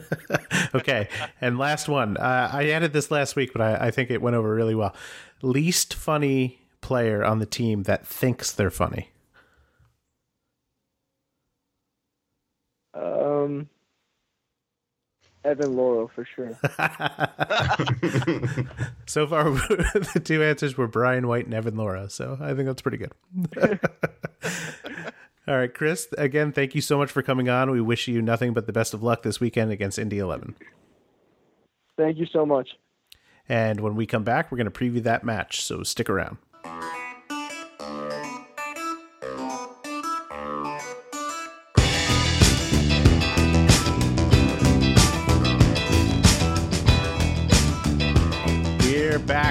[0.74, 1.08] okay,
[1.40, 2.16] and last one.
[2.16, 4.94] Uh, I added this last week, but I, I think it went over really well.
[5.42, 9.10] Least funny player on the team that thinks they're funny.
[12.94, 13.68] Um,
[15.44, 16.48] Evan Louro for sure.
[19.06, 22.10] so far, the two answers were Brian White and Evan Louro.
[22.10, 23.12] So I think that's pretty good.
[25.48, 27.70] All right, Chris, again, thank you so much for coming on.
[27.70, 30.54] We wish you nothing but the best of luck this weekend against Indy 11.
[31.96, 32.68] Thank you so much.
[33.48, 36.38] And when we come back, we're going to preview that match, so stick around.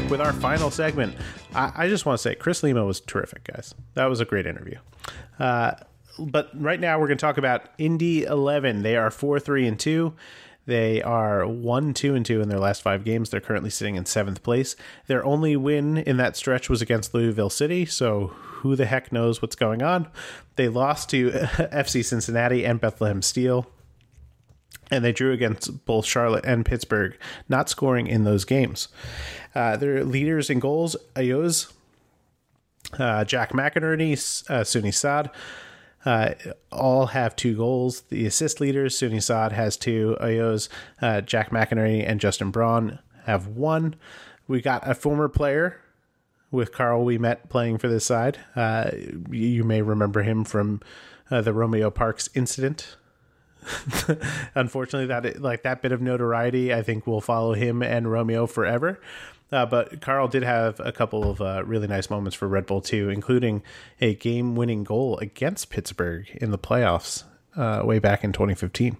[0.02, 1.16] Back with our final segment.
[1.54, 3.76] I, I just want to say, Chris Lema was terrific, guys.
[3.94, 4.78] That was a great interview.
[5.40, 5.74] Uh,
[6.18, 8.84] but right now, we're going to talk about Indy 11.
[8.84, 10.14] They are 4 3 and 2.
[10.66, 13.30] They are 1 2 and 2 in their last five games.
[13.30, 14.76] They're currently sitting in seventh place.
[15.08, 19.42] Their only win in that stretch was against Louisville City, so who the heck knows
[19.42, 20.08] what's going on?
[20.56, 23.68] They lost to FC Cincinnati and Bethlehem Steel
[24.92, 28.90] and they drew against both Charlotte and Pittsburgh, not scoring in those games.
[29.56, 31.72] Uh, their leaders in goals, Ayoze,
[33.00, 34.14] uh, Jack McInerney,
[34.50, 35.32] uh, Saad,
[36.06, 36.34] uh,
[36.72, 38.02] all have two goals.
[38.10, 40.68] The assist leaders, Sunny Saad has two, Ayoze,
[41.02, 43.96] uh, Jack McInerney, and Justin Braun have one.
[44.48, 45.80] We got a former player
[46.50, 48.40] with Karl Ouimette playing for this side.
[48.56, 48.92] Uh,
[49.30, 50.82] you may remember him from
[51.30, 52.98] uh, the Romeo Parkes incident
[54.56, 59.00] unfortunately that like that bit of notoriety i think will follow him and romeo forever.
[59.52, 62.82] Uh, but carl did have a couple of uh, really nice moments for red bull
[62.82, 63.62] too including
[64.00, 67.24] a game-winning goal against pittsburgh in the playoffs
[67.58, 68.98] uh, way back in 2015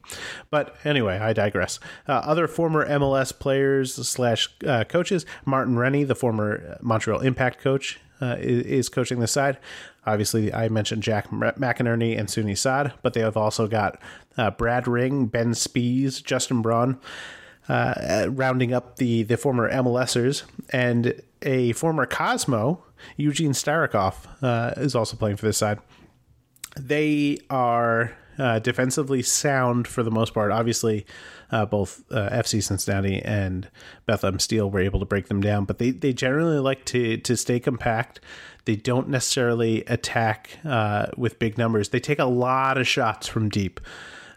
[0.50, 1.80] but anyway i digress.
[2.08, 8.00] Uh, other former mls players slash uh, coaches martin rennie the former montreal impact coach
[8.22, 9.58] uh, is, is, coaching the side.
[10.06, 14.02] Obviously, I mentioned Jack McInerney and Sunny Saad, but they have also got
[14.38, 17.00] uh, Brad Ring, Ben Speas, Justin Braun,
[17.70, 22.84] uh, rounding up the, the former MLSers, and a former Cosmo,
[23.16, 25.80] Eugene Starikov, uh, is also playing for this side.
[26.80, 30.52] They are uh, defensively sound for the most part.
[30.52, 31.06] Obviously,
[31.52, 33.70] uh, both uh, FC Cincinnati and
[34.06, 37.36] Bethlehem Steel were able to break them down, but they, they generally like to to
[37.38, 38.20] stay compact.
[38.66, 41.90] They don't necessarily attack uh, with big numbers.
[41.90, 43.80] They take a lot of shots from deep.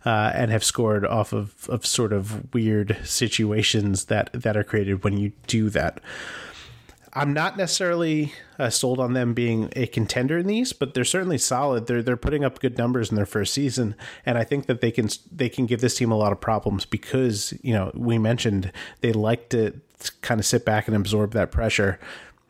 [0.06, 5.02] Uh, and have scored off of, of sort of weird situations that, that are created
[5.02, 5.98] when you do that.
[7.14, 11.38] I'm not necessarily uh, sold on them being a contender in these, but they're certainly
[11.38, 11.86] solid.
[11.86, 13.94] They're they're putting up good numbers in their first season,
[14.26, 16.84] and I think that they can they can give this team a lot of problems
[16.84, 19.80] because you know we mentioned they like to
[20.22, 22.00] kind of sit back and absorb that pressure.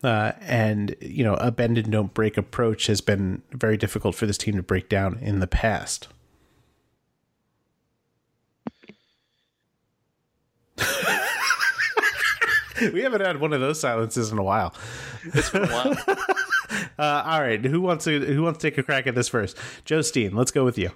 [0.05, 4.27] Uh, and you know a bend and don't break approach has been very difficult for
[4.27, 6.09] this team to break down in the past.
[12.93, 14.75] we haven't had one of those silences in a while.
[15.25, 15.97] It's been a while.
[16.99, 19.57] uh, all right, who wants to who wants to take a crack at this first?
[19.87, 20.91] Joe Steen, let's go with you.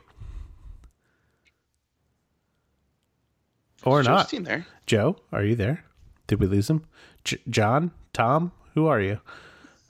[3.84, 4.28] Or Joe not.
[4.28, 4.66] Steen there.
[4.84, 5.82] Joe, are you there?
[6.26, 6.84] Did we lose him?
[7.24, 9.20] J- John, Tom, who are you?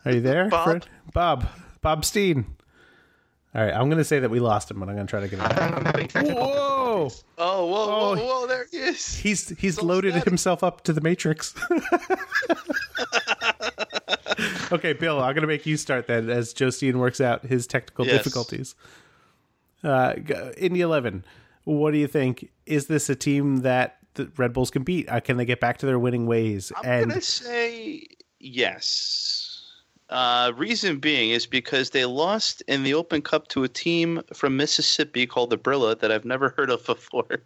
[0.07, 0.49] Are you there?
[0.49, 0.65] Bob.
[0.65, 0.87] Fred?
[1.13, 1.47] Bob,
[1.83, 2.47] Bob Steen.
[3.55, 5.21] All right, I'm going to say that we lost him, but I'm going to try
[5.21, 5.49] to get him.
[5.49, 5.73] Back.
[5.77, 7.11] I'm having technical Whoa!
[7.39, 8.17] Oh, whoa, Oh.
[8.17, 8.47] whoa, whoa!
[8.47, 9.17] There he is.
[9.17, 10.29] He's he's So loaded static.
[10.29, 11.55] himself up to the matrix.
[14.73, 17.67] okay, Bill, I'm going to make you start then as Joe Steen works out his
[17.67, 18.19] technical Yes.
[18.19, 18.75] difficulties.
[19.85, 21.25] Uh, g- Indy 11,
[21.65, 22.51] what do you think?
[22.67, 25.09] Is this a team that the Red Bulls can beat?
[25.09, 26.73] Uh, can they get back to their winning ways?
[26.77, 28.07] I'm and gonna say
[28.41, 29.45] yes.
[30.11, 34.57] Uh, reason being is because they lost in the Open Cup to a team from
[34.57, 37.43] Mississippi called the Brilla that I've never heard of before.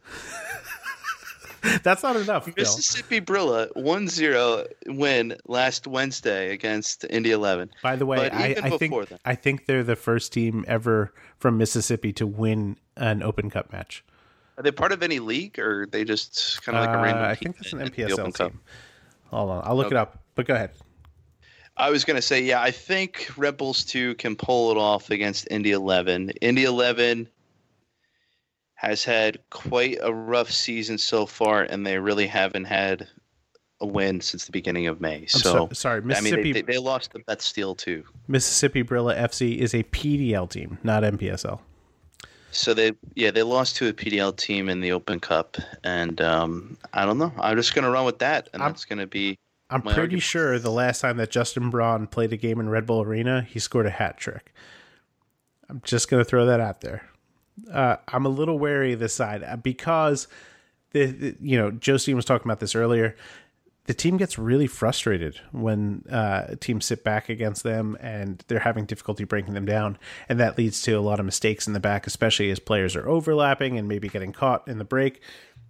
[1.83, 2.49] that's not enough.
[2.57, 7.71] Mississippi Brilla 1-0 win last Wednesday against Indy 11.
[7.83, 11.59] By the way, I, I think then- I think they're the first team ever from
[11.59, 14.05] Mississippi to win an Open Cup match.
[14.57, 17.03] Are they part of any league or are they just kind of like a Uh,
[17.03, 18.51] random I think that's an MPSL Open Cup?
[18.53, 18.61] team.
[19.31, 20.22] Hold on, I'll look it up.
[20.35, 20.71] But go ahead.
[21.77, 25.11] I was going to say, yeah, I think Red Bulls 2 can pull it off
[25.11, 26.31] against Indy 11.
[26.41, 27.29] Indy 11
[28.75, 33.09] has had quite a rough season so far, and they really haven't had
[33.81, 35.27] a win since the beginning of May.
[35.27, 38.05] So, so, sorry, I mean, Mississippi they, they, they lost the Beth Steel too.
[38.29, 41.59] Mississippi Brilla FC is a PDL team, not MPSL.
[42.51, 46.77] So they, yeah, they lost to a PDL team in the Open Cup, and um,
[46.93, 47.33] I don't know.
[47.41, 49.39] I'm just going to run with that, and I'm- that's going to be
[49.73, 50.23] I'm My pretty argument.
[50.23, 53.59] sure the last time that Justin Braun played a game in Red Bull Arena, he
[53.59, 54.53] scored a hat trick.
[55.69, 57.09] I'm just going to throw that out there.
[57.73, 60.29] Uh, I'm a little wary of this side uh, because
[60.91, 63.17] the, the you know Josie was talking about this earlier.
[63.87, 68.85] The team gets really frustrated when uh, teams sit back against them and they're having
[68.85, 69.99] difficulty breaking them down,
[70.29, 73.09] and that leads to a lot of mistakes in the back, especially as players are
[73.09, 75.21] overlapping and maybe getting caught in the break.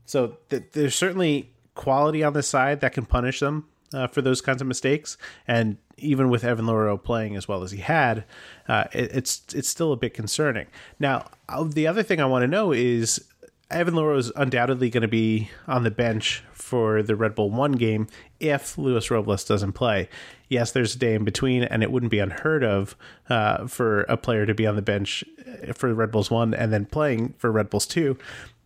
[0.04, 4.40] So th- there's certainly quality on this side that can punish them uh, for those
[4.40, 5.16] kinds of mistakes.
[5.46, 8.24] And even with Evan Louro playing as well as he had,
[8.68, 10.66] uh, it, it's it's still a bit concerning.
[10.98, 13.24] Now, uh, the other thing I want to know is
[13.70, 17.72] Evan Louro is undoubtedly going to be on the bench for the Red Bull One
[17.72, 18.06] game
[18.38, 20.08] if Luis Robles doesn't play.
[20.48, 22.96] Yes, there's a day in between, and it wouldn't be unheard of
[23.30, 26.72] uh, for a player to be on the bench uh, for Red Bulls One and
[26.72, 28.18] then playing for Red Bulls Two.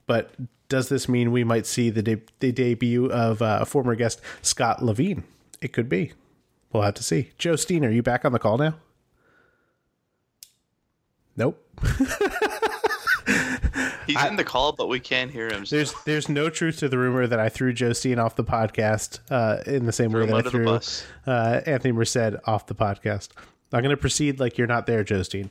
[0.07, 0.31] But
[0.69, 4.81] does this mean we might see the de- the debut of uh, former guest Scott
[4.81, 5.23] Levene?
[5.61, 6.13] It could be.
[6.73, 7.31] We'll have to see.
[7.39, 8.75] Joe Steen, are you back on the call now?
[11.37, 11.63] Nope.
[14.07, 15.65] he's in the call, but we can't hear him.
[15.69, 19.21] There's there's no truth to the rumor that I threw Joe Steen off the podcast
[19.31, 20.69] uh, in the same way that I threw
[21.27, 23.29] uh, Anthony Merced off the podcast.
[23.73, 25.51] I'm going to proceed like you're not there, Joe Steen.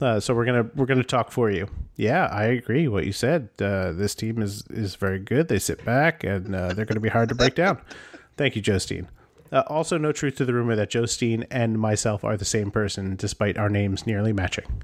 [0.00, 1.68] Uh, so we're gonna we're gonna talk for you.
[1.96, 2.88] Yeah, I agree.
[2.88, 3.50] What you said.
[3.60, 5.48] Uh, this team is is very good.
[5.48, 7.80] They sit back and uh, they're going to be hard to break down.
[8.36, 9.08] Thank you, Joe Steen.
[9.52, 12.70] Uh, also, no truth to the rumor that Joe Steen and myself are the same
[12.70, 14.82] person, despite our names nearly matching.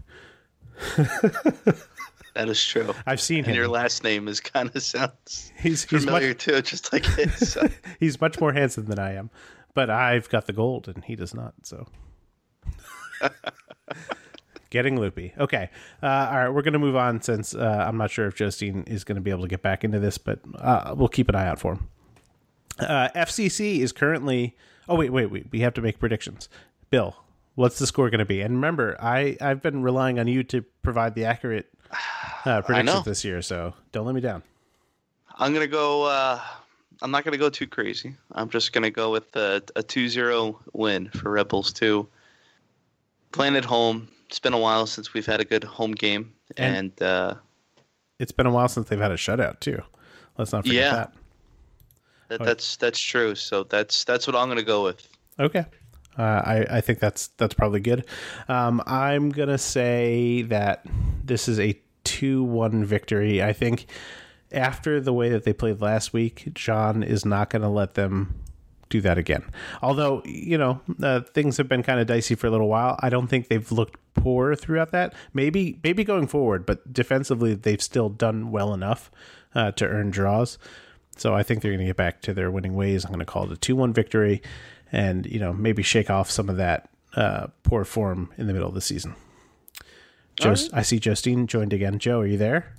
[0.97, 2.95] that is true.
[3.07, 3.55] I've seen And him.
[3.57, 7.53] your last name is kind of sounds he's he's much familiar too, just like his.
[7.55, 7.67] So.
[7.99, 9.31] he's much more handsome than I am,
[9.75, 11.55] but I've got the gold and he does not.
[11.65, 11.89] So
[14.71, 15.33] getting loopy.
[15.39, 15.71] Okay,
[16.03, 19.05] uh, all right, we're gonna move on since uh, I'm not sure if Justine is
[19.05, 21.59] gonna be able to get back into this, but uh, we'll keep an eye out
[21.59, 21.89] for him.
[22.79, 24.57] Uh, FCC is currently.
[24.89, 25.47] Oh wait, wait, wait.
[25.51, 26.49] We have to make predictions.
[26.91, 27.17] Bill,
[27.55, 28.41] what's the score going to be?
[28.41, 31.67] And remember, I I've been relying on you to provide the accurate
[32.45, 34.43] uh, predictions this year, so don't let me down.
[35.39, 36.05] I'm gonna go.
[36.05, 36.41] Uh,
[37.03, 38.17] I'm not gonna go too crazy.
[38.33, 42.09] I'm just gonna go with a, a 2-0 win for Rebels Two.
[43.33, 44.09] Playing at home.
[44.29, 47.35] It's been a while since we've had a good home game, And- and, uh,
[48.19, 49.81] It's been a while since they've had a shutout too.
[50.37, 50.93] Let's not forget Yeah.
[50.95, 51.13] that.
[52.29, 53.35] that, that's that's true.
[53.35, 55.09] So that's that's what I'm gonna go with.
[55.39, 55.65] Okay.
[56.19, 58.05] Uh, I, I think that's that's probably good.
[58.49, 60.85] Um, I'm gonna say that
[61.25, 63.43] this is a two one victory.
[63.43, 63.87] I think
[64.53, 68.35] after the way that they played last week, John is not gonna let them
[68.89, 69.45] do that again.
[69.83, 73.09] Although you know uh, things have been kind of dicey for a little while, I
[73.09, 75.15] don't think they've looked poor throughout that.
[75.33, 79.11] Maybe maybe going forward, but defensively they've still done well enough
[79.55, 80.59] uh, to earn draws.
[81.17, 83.05] So I think they're going to get back to their winning ways.
[83.05, 84.41] I'm going to call it a two-one victory,
[84.93, 88.69] and you know maybe shake off some of that uh, poor form in the middle
[88.69, 89.15] of the season.
[90.37, 91.99] Joe, I see Justine joined again.
[91.99, 92.73] Joe, are you there?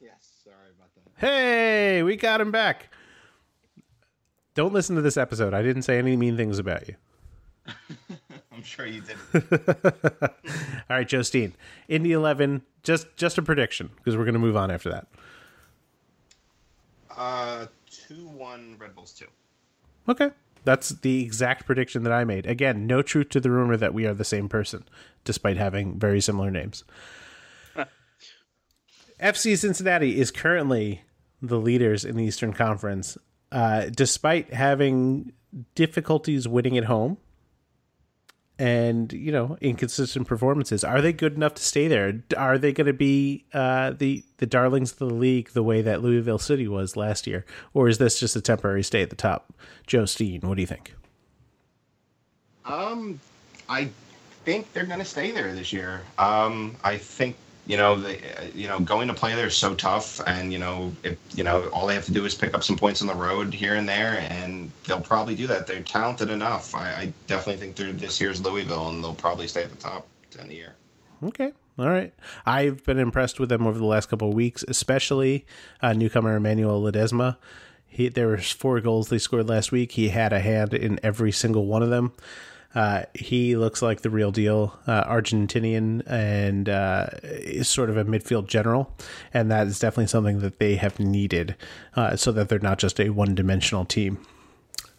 [0.00, 1.26] Yes, sorry about that.
[1.26, 2.88] Hey, we got him back.
[4.56, 5.52] Don't listen to this episode.
[5.54, 6.96] I didn't say any mean things about you.
[8.52, 9.52] I'm sure you didn't.
[10.22, 11.52] All right, Justine.
[11.88, 15.06] Indy 11, just just a prediction because we're going to move on after that.
[17.14, 19.26] Uh, two one Red Bulls two.
[20.08, 20.30] Okay.
[20.64, 22.46] That's the exact prediction that I made.
[22.46, 24.84] Again, no truth to the rumor that we are the same person,
[25.24, 26.82] despite having very similar names.
[29.20, 31.02] FC Cincinnati is currently
[31.42, 33.16] the leaders in the Eastern Conference,
[33.56, 35.32] uh, despite having
[35.74, 37.16] difficulties winning at home
[38.58, 40.84] and you know inconsistent performances.
[40.84, 42.20] Are they good enough to stay there?
[42.36, 46.02] Are they going to be uh, the the darlings of the league the way that
[46.02, 49.54] Louisville City was last year, or is this just a temporary stay at the top?
[49.86, 50.94] Joe Steen, what do you think?
[52.66, 53.18] Um,
[53.70, 53.88] I
[54.44, 56.02] think they're going to stay there this year.
[56.18, 57.36] Um, I think
[57.66, 58.20] you know, they,
[58.54, 61.68] you know, going to play there is so tough, and you know, if you know,
[61.68, 63.88] all they have to do is pick up some points on the road here and
[63.88, 65.66] there, and they'll probably do that.
[65.66, 66.74] They're talented enough.
[66.74, 70.06] I, I definitely think they're this year's Louisville, and they'll probably stay at the top
[70.30, 70.74] to end the year.
[71.24, 71.52] Okay.
[71.78, 72.14] All right.
[72.46, 75.44] I've been impressed with them over the last couple of weeks, especially
[75.82, 77.36] uh, newcomer Emmanuel Ledesma.
[77.86, 79.92] He, there was four goals they scored last week.
[79.92, 82.12] He had a hand in every single one of them.
[82.76, 88.04] Uh, he looks like the real deal, uh, Argentinian, and uh, is sort of a
[88.04, 88.94] midfield general,
[89.32, 91.56] and that is definitely something that they have needed,
[91.94, 94.18] uh, so that they're not just a one-dimensional team.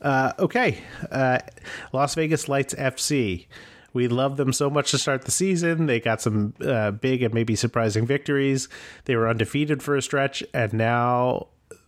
[0.02, 0.80] Uh, okay,
[1.12, 1.38] uh,
[1.94, 3.46] Las Vegas Lights FC.
[3.94, 5.86] We love them so much to start the season.
[5.86, 6.56] They got some
[7.00, 8.70] big and maybe surprising victories.
[9.06, 11.48] They were undefeated for a stretch, and now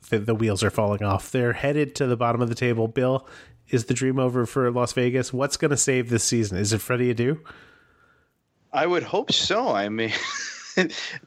[0.09, 1.31] the, the, wheels are falling off.
[1.31, 2.87] They're headed to the bottom of the table.
[2.87, 3.27] Bill,
[3.69, 5.31] is the dream over for Las Vegas?
[5.31, 6.57] What's going to save this season?
[6.57, 7.39] Is it Freddie Adu?
[8.71, 9.69] I would hope so.
[9.69, 10.11] I mean,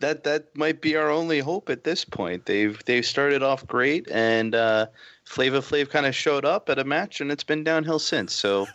[0.01, 2.47] that that might be our only hope at this point.
[2.47, 4.87] They've they've started off great, and uh,
[5.25, 8.33] Flava Flav kind of showed up at a match, and it's been downhill since.
[8.33, 8.67] So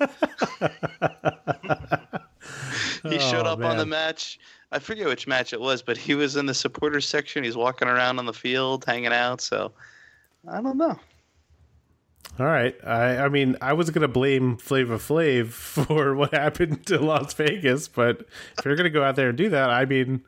[3.03, 3.72] he showed oh, up man.
[3.72, 4.39] on the match.
[4.72, 7.43] I forget which match it was, but he was in the supporters section.
[7.43, 9.39] He's walking around on the field, hanging out.
[9.39, 9.72] So
[10.47, 10.99] I don't know.
[12.39, 12.75] All right.
[12.86, 17.88] I I mean, I was gonna blame Flava Flav for what happened to Las Vegas,
[17.88, 18.25] but
[18.57, 20.23] if you're gonna go out there and do that, I mean,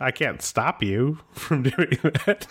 [0.00, 2.46] I can't stop you from doing that.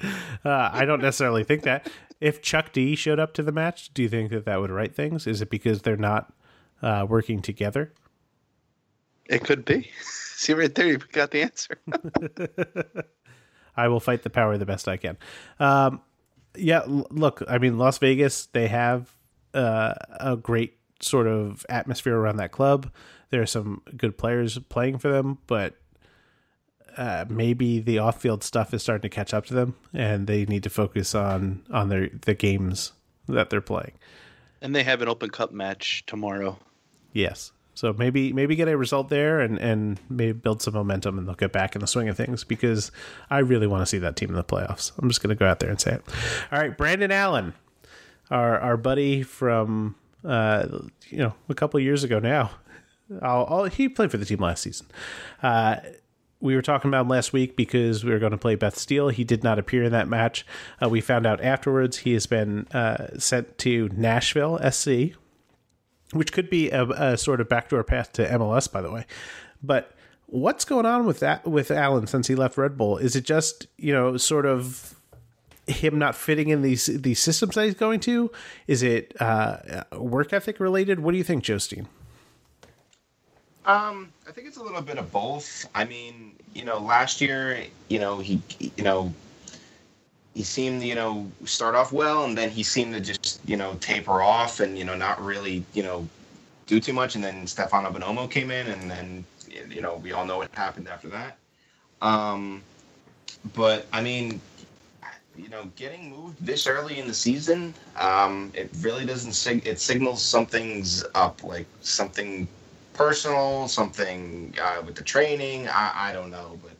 [0.44, 1.90] uh, I don't necessarily think that.
[2.18, 4.94] If Chuck D showed up to the match, do you think that that would right
[4.94, 5.26] things?
[5.26, 6.32] Is it because they're not
[6.80, 7.92] uh, working together?
[9.28, 9.90] It could be.
[10.00, 11.78] See right there, you've got the answer.
[13.76, 15.18] I will fight the power the best I can.
[15.60, 16.00] Um,
[16.56, 19.10] yeah, look, I mean, Las Vegas, they have
[19.54, 22.90] uh, a great sort of atmosphere around that club.
[23.30, 25.74] There are some good players playing for them, but
[26.96, 30.62] uh, maybe the off-field stuff is starting to catch up to them, and they need
[30.62, 32.92] to focus on on their the games
[33.28, 33.92] that they're playing.
[34.62, 36.58] And they have an Open Cup match tomorrow.
[37.12, 41.28] Yes, so maybe maybe get a result there and and maybe build some momentum and
[41.28, 42.90] they'll get back in the swing of things because
[43.30, 44.92] I really want to see that team in the playoffs.
[44.98, 46.02] I'm just going to go out there and say it.
[46.50, 47.52] All right, Brandon Allen,
[48.30, 50.66] our our buddy from uh,
[51.10, 52.50] you know a couple years ago now.
[53.22, 54.86] I'll, I'll, he played for the team last season.
[55.40, 55.76] Uh,
[56.40, 59.10] we were talking about him last week because we were going to play Beth Steel.
[59.10, 60.44] He did not appear in that match.
[60.82, 65.14] Uh, we found out afterwards he has been uh, sent to Nashville SC,
[66.12, 69.06] which could be a, a sort of backdoor path to MLS, by the way.
[69.62, 69.92] But
[70.26, 72.98] what's going on with that with Allen since he left Red Bull?
[72.98, 74.94] Is it just you know sort of
[75.66, 78.30] him not fitting in these these systems that he's going to?
[78.66, 81.00] Is it uh, work ethic related?
[81.00, 81.88] What do you think, Joe Steen?
[83.64, 85.68] Um, I think it's a little bit of both.
[85.74, 89.12] I mean, you know, last year, you know, he, you know,
[90.36, 93.74] he seemed you know start off well and then he seemed to just you know
[93.80, 96.06] taper off and you know not really you know
[96.66, 99.24] do too much and then Stefano Bonomo came in and then
[99.70, 101.38] you know we all know what happened after that.
[102.02, 102.62] Um
[103.54, 104.40] but I mean
[105.38, 109.80] you know getting moved this early in the season um it really doesn't sig- it
[109.80, 112.46] signals something's up like something
[112.94, 116.75] personal something uh, with the training I, I don't know but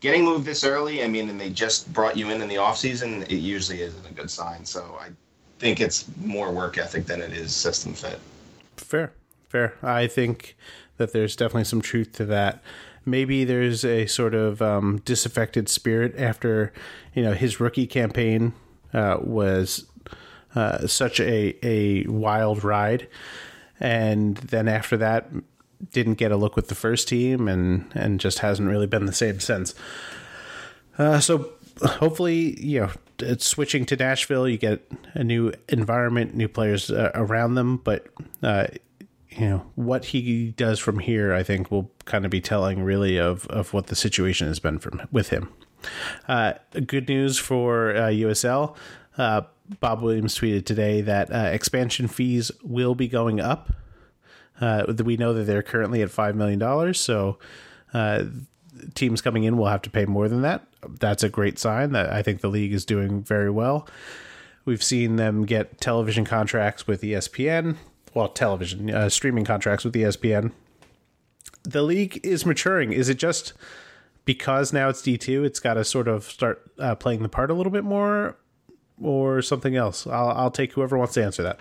[0.00, 2.78] getting moved this early, I mean, and they just brought you in in the off
[2.78, 4.64] season, it usually isn't a good sign.
[4.64, 5.08] So I
[5.58, 8.18] think it's more work ethic than it is system fit.
[8.76, 9.12] Fair,
[9.48, 9.74] fair.
[9.82, 10.56] I think
[10.98, 12.62] that there's definitely some truth to that.
[13.04, 16.72] Maybe there's a sort of um, disaffected spirit after,
[17.14, 18.52] you know, his rookie campaign
[18.92, 19.86] uh, was
[20.54, 23.08] uh, such a a wild ride,
[23.80, 25.30] and then after that,
[25.92, 29.12] didn't get a look with the first team and and just hasn't really been the
[29.12, 29.74] same since.
[30.98, 31.52] Uh, so
[31.82, 37.10] hopefully, you know, it's switching to Nashville, you get a new environment, new players uh,
[37.14, 38.06] around them, but
[38.42, 38.66] uh,
[39.30, 43.18] you know what he does from here, I think, will kind of be telling really
[43.18, 45.52] of of what the situation has been from with him.
[46.26, 46.54] Uh,
[46.86, 48.76] good news for USL.
[49.16, 49.42] Uh, uh,
[49.80, 53.70] Bob Williams tweeted today that expansion fees will be going up.
[54.60, 56.94] Uh, we know that they're currently at $5 million.
[56.94, 57.38] So
[57.94, 58.24] uh,
[58.94, 60.66] teams coming in will have to pay more than that.
[60.86, 63.88] That's a great sign that I think the league is doing very well.
[64.64, 67.76] We've seen them get television contracts with ESPN,
[68.14, 70.52] well, television uh, streaming contracts with ESPN.
[71.62, 72.92] The league is maturing.
[72.92, 73.54] Is it just
[74.24, 77.54] because now it's D2, it's got to sort of start uh, playing the part a
[77.54, 78.36] little bit more
[79.00, 80.06] or something else?
[80.06, 81.60] I'll, I'll take whoever wants to answer that.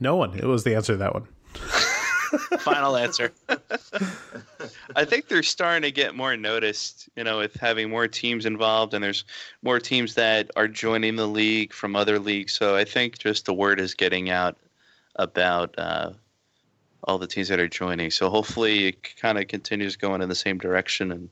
[0.00, 0.36] No one.
[0.38, 1.28] It was the answer to that one.
[2.60, 3.32] Final answer.
[4.96, 8.94] I think they're starting to get more noticed, you know, with having more teams involved,
[8.94, 9.24] and there's
[9.62, 12.52] more teams that are joining the league from other leagues.
[12.52, 14.56] So I think just the word is getting out
[15.16, 16.12] about uh,
[17.04, 18.10] all the teams that are joining.
[18.10, 21.28] So hopefully it kind of continues going in the same direction, and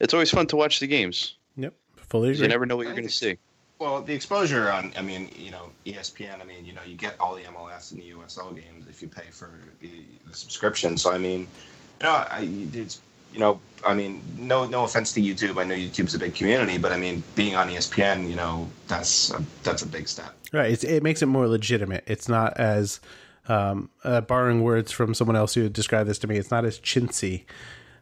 [0.00, 1.36] it's always fun to watch the games.
[1.56, 2.42] Yep, fully agree.
[2.42, 3.38] You never know what you're going to see.
[3.84, 7.16] Well, the exposure on, I mean, you know, ESPN, I mean, you know, you get
[7.20, 9.50] all the MLS and the USL games if you pay for
[9.82, 9.90] the,
[10.32, 10.96] subscription.
[10.96, 13.02] So, I mean, you know, I, it's,
[13.34, 15.60] you know, I mean, no, no offense to YouTube.
[15.60, 19.30] I know YouTube's a big community, but I mean, being on ESPN, you know, that's
[19.32, 20.34] a, that's a big step.
[20.50, 20.72] Right.
[20.72, 22.04] It's, it makes it more legitimate.
[22.06, 23.00] It's not as,
[23.48, 26.80] um, uh, borrowing words from someone else who described this to me, it's not as
[26.80, 27.44] chintzy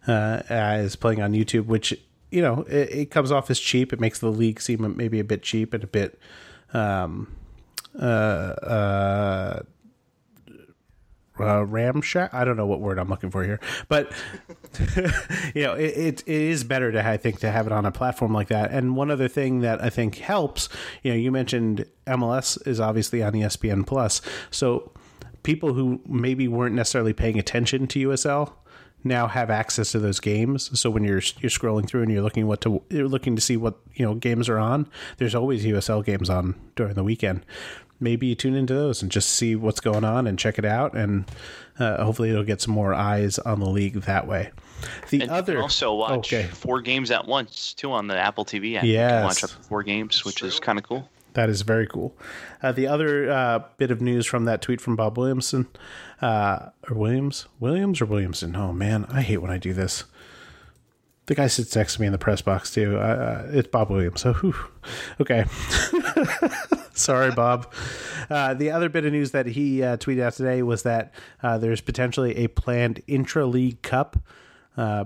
[0.06, 1.92] uh, as playing on YouTube, which
[2.32, 3.92] you know, it, it, comes off as cheap.
[3.92, 6.18] It makes the league seem maybe a bit cheap and a bit,
[6.72, 7.30] um,
[8.00, 9.62] uh, uh,
[11.38, 12.32] uh, ramshack.
[12.32, 14.12] I don't know what word I'm looking for here, but
[15.54, 17.92] you know, it, it, it is better to I think to have it on a
[17.92, 18.70] platform like that.
[18.70, 20.70] And one other thing that I think helps,
[21.02, 24.92] you know, you mentioned MLS is obviously on ESPN Plus, so
[25.42, 28.54] people who maybe weren't necessarily paying attention to USL
[29.04, 30.78] now have access to those games.
[30.78, 33.56] So when you're you're scrolling through and you're looking what to you're looking to see
[33.56, 34.88] what you know games are on,
[35.18, 37.44] there's always USL games on during the weekend.
[38.00, 40.96] Maybe you tune into those and just see what's going on and check it out,
[40.96, 41.24] and
[41.78, 44.50] uh, hopefully it'll get some more eyes on the league that way.
[45.10, 46.48] The and other also watch okay.
[46.48, 48.84] four games at once too on the Apple TV app.
[48.84, 51.08] Yeah, watch up four games, which is kind of cool.
[51.34, 52.16] That is very cool.
[52.62, 55.66] Uh, the other uh, bit of news from that tweet from Bob Williamson,
[56.20, 58.54] uh, or Williams, Williams or Williamson.
[58.56, 60.04] Oh man, I hate when I do this.
[61.26, 62.98] The guy sits next to me in the press box too.
[62.98, 64.20] Uh, uh, it's Bob Williams.
[64.20, 64.54] So, whew.
[65.20, 65.44] okay.
[66.94, 67.72] Sorry, Bob.
[68.28, 72.36] Uh, the other bit of news that he tweeted out today was that there's potentially
[72.36, 74.16] a planned intra league cup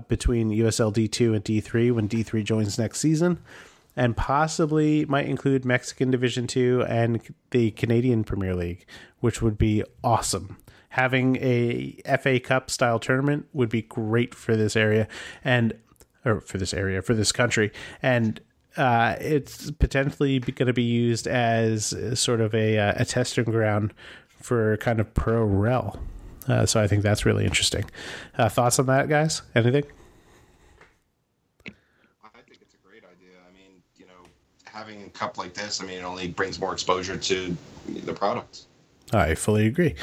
[0.09, 3.39] between USL D2 and D3 when D3 joins next season
[3.97, 7.19] and possibly might include Mexican Division 2 and
[7.49, 8.85] the Canadian Premier League,
[9.19, 10.57] which would be awesome.
[10.89, 15.07] Having a FA Cup style tournament would be great for this area
[15.43, 15.73] and
[16.23, 17.71] or for this area, for this country.
[18.01, 18.39] And
[18.77, 23.93] uh, it's potentially going to be used as sort of a, uh, a testing ground
[24.39, 25.99] for kind of pro rel.
[26.47, 27.85] Uh, so I think that's really interesting.
[28.37, 29.41] Uh, thoughts on that, guys?
[29.55, 29.85] Anything?
[34.77, 37.57] Having a cup like this, I mean, it only brings more exposure to
[37.87, 38.65] the product.
[39.11, 39.95] I fully agree.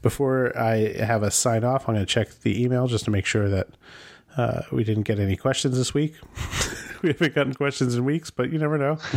[0.00, 3.26] Before I have a sign off, I'm going to check the email just to make
[3.26, 3.68] sure that
[4.36, 6.14] uh, we didn't get any questions this week.
[7.02, 8.98] we haven't gotten questions in weeks, but you never know.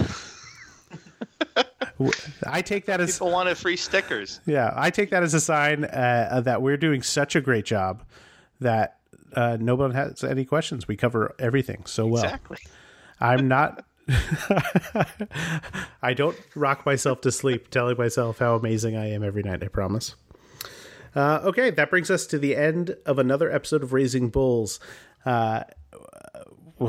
[2.45, 4.41] I take that as people wanted free stickers.
[4.45, 8.03] Yeah, I take that as a sign uh, that we're doing such a great job
[8.59, 8.99] that
[9.33, 10.89] uh, no one has any questions.
[10.89, 12.25] We cover everything so well.
[12.25, 12.57] Exactly.
[13.21, 13.85] I'm not
[16.01, 19.67] I don't rock myself to sleep telling myself how amazing I am every night, I
[19.67, 20.15] promise.
[21.15, 24.79] Uh, okay, that brings us to the end of another episode of Raising Bulls.
[25.25, 25.63] Uh,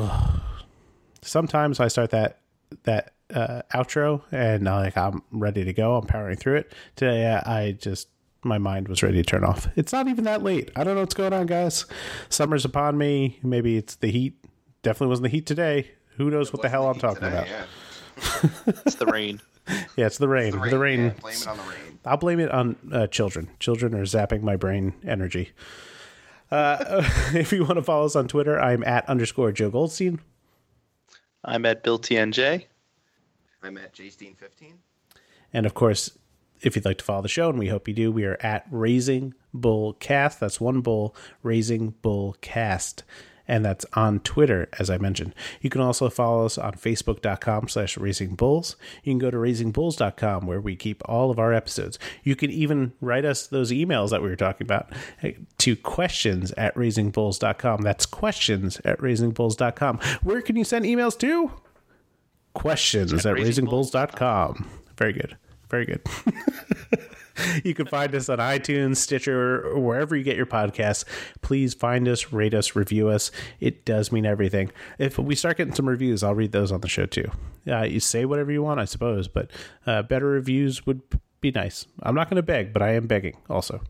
[1.21, 2.39] sometimes I start that
[2.83, 5.95] that uh, outro and uh, like I'm ready to go.
[5.95, 6.73] I'm powering through it.
[6.95, 8.09] Today I just
[8.43, 9.67] my mind was ready to turn off.
[9.75, 10.71] It's not even that late.
[10.75, 11.85] I don't know what's going on, guys.
[12.29, 13.39] Summer's upon me.
[13.43, 14.37] Maybe it's the heat.
[14.83, 15.91] Definitely wasn't the heat today.
[16.17, 17.47] Who knows what the hell I'm talking today, about?
[17.47, 18.73] Yeah.
[18.85, 19.41] it's the rain.
[19.97, 20.51] Yeah, it's the rain.
[20.51, 20.69] The rain.
[20.69, 20.99] The rain.
[21.01, 21.99] Yeah, blame it on the rain.
[22.05, 23.49] I'll blame it on uh, children.
[23.59, 25.51] Children are zapping my brain energy.
[26.49, 27.03] Uh,
[27.33, 30.21] if you want to follow us on Twitter, I'm at underscore Joe Goldstein.
[31.43, 32.63] I'm at Bill TNJ.
[33.61, 34.75] I'm at JSteen15.
[35.51, 36.17] And of course,
[36.61, 38.65] if you'd like to follow the show, and we hope you do, we are at
[38.71, 40.39] Raising Bull Cast.
[40.39, 41.13] That's one bull,
[41.43, 43.03] Raising Bull Cast
[43.47, 45.33] and that's on Twitter, as I mentioned.
[45.61, 48.75] You can also follow us on facebook.com slash raisingbulls.
[49.03, 51.97] You can go to raisingbulls.com where we keep all of our episodes.
[52.23, 54.91] You can even write us those emails that we were talking about
[55.21, 57.81] eh, to questions at raisingbulls.com.
[57.81, 59.99] That's questions at raisingbulls.com.
[60.23, 61.51] Where can you send emails to?
[62.57, 64.67] questions at raisingbulls.com.
[64.97, 65.37] Very good.
[65.69, 66.01] Very good.
[67.63, 71.05] you can find us on iTunes, Stitcher, or wherever you get your podcasts.
[71.41, 73.31] Please find us, rate us, review us.
[73.59, 74.71] It does mean everything.
[74.99, 77.29] If we start getting some reviews, I'll read those on the show too.
[77.67, 79.51] Uh, you say whatever you want, I suppose, but
[79.85, 81.01] uh, better reviews would
[81.41, 81.85] be nice.
[82.01, 83.81] I'm not going to beg, but I am begging also.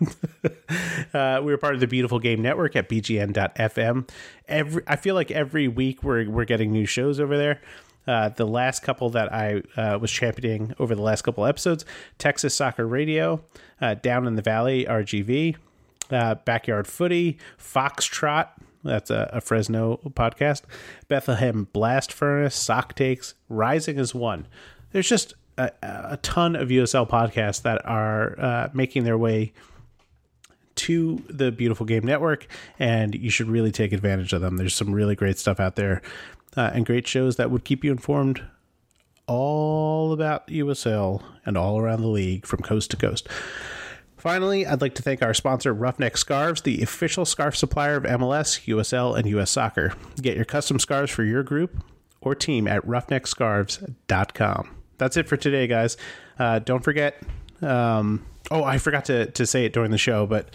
[1.14, 4.08] uh, we're part of the Beautiful Game Network at bgn.fm.
[4.48, 7.60] Every I feel like every week we're we're getting new shows over there.
[8.06, 11.84] Uh, the last couple that I uh, was championing over the last couple episodes
[12.18, 13.44] Texas Soccer Radio,
[13.80, 15.56] uh, Down in the Valley, RGV,
[16.10, 18.48] uh, Backyard Footy, Foxtrot,
[18.84, 20.62] that's a, a, Fresno podcast,
[21.08, 24.48] Bethlehem Blast Furnace, Sock Takes, Rising is one.
[24.90, 29.52] There's just a, a ton of USL podcasts that are uh, making their way
[30.82, 32.46] to the Beautiful Game Network,
[32.78, 34.56] and you should really take advantage of them.
[34.56, 36.02] There's some really great stuff out there
[36.56, 38.42] uh, and great shows that would keep you informed
[39.26, 43.28] all about USL and all around the league from coast to coast.
[44.16, 48.66] Finally, I'd like to thank our sponsor, Roughneck Scarves, the official scarf supplier of MLS,
[48.66, 49.94] USL, and US Soccer.
[50.20, 51.82] Get your custom scarves for your group
[52.20, 54.76] or team at roughneckscarves.com.
[54.98, 55.96] That's it for today, guys.
[56.38, 57.20] Uh, don't forget.
[57.60, 60.48] Um, oh, I forgot to, to say it during the show, but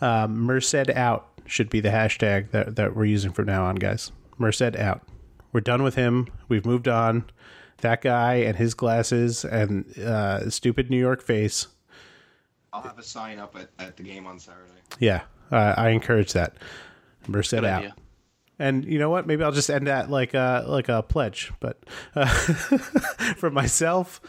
[0.00, 4.12] um, Merced out should be the hashtag that, that we're using from now on, guys.
[4.38, 5.02] Merced out.
[5.52, 6.28] We're done with him.
[6.48, 7.24] We've moved on.
[7.78, 11.66] That guy and his glasses and uh, stupid New York face.
[12.72, 14.70] I'll have a sign up at, at the game on Saturday.
[14.98, 16.56] Yeah, uh, I encourage that.
[17.26, 17.78] Merced Good out.
[17.80, 17.94] Idea.
[18.58, 19.26] And you know what?
[19.26, 21.52] Maybe I'll just end that like a like a pledge.
[21.60, 21.82] But
[22.14, 22.26] uh,
[23.36, 24.20] for myself,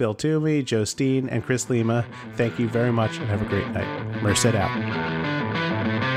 [0.00, 2.06] Bill Toomey, Joe Steen, and Chris Lema.
[2.34, 4.22] Thank you very much and have a great night.
[4.22, 6.09] Merced out.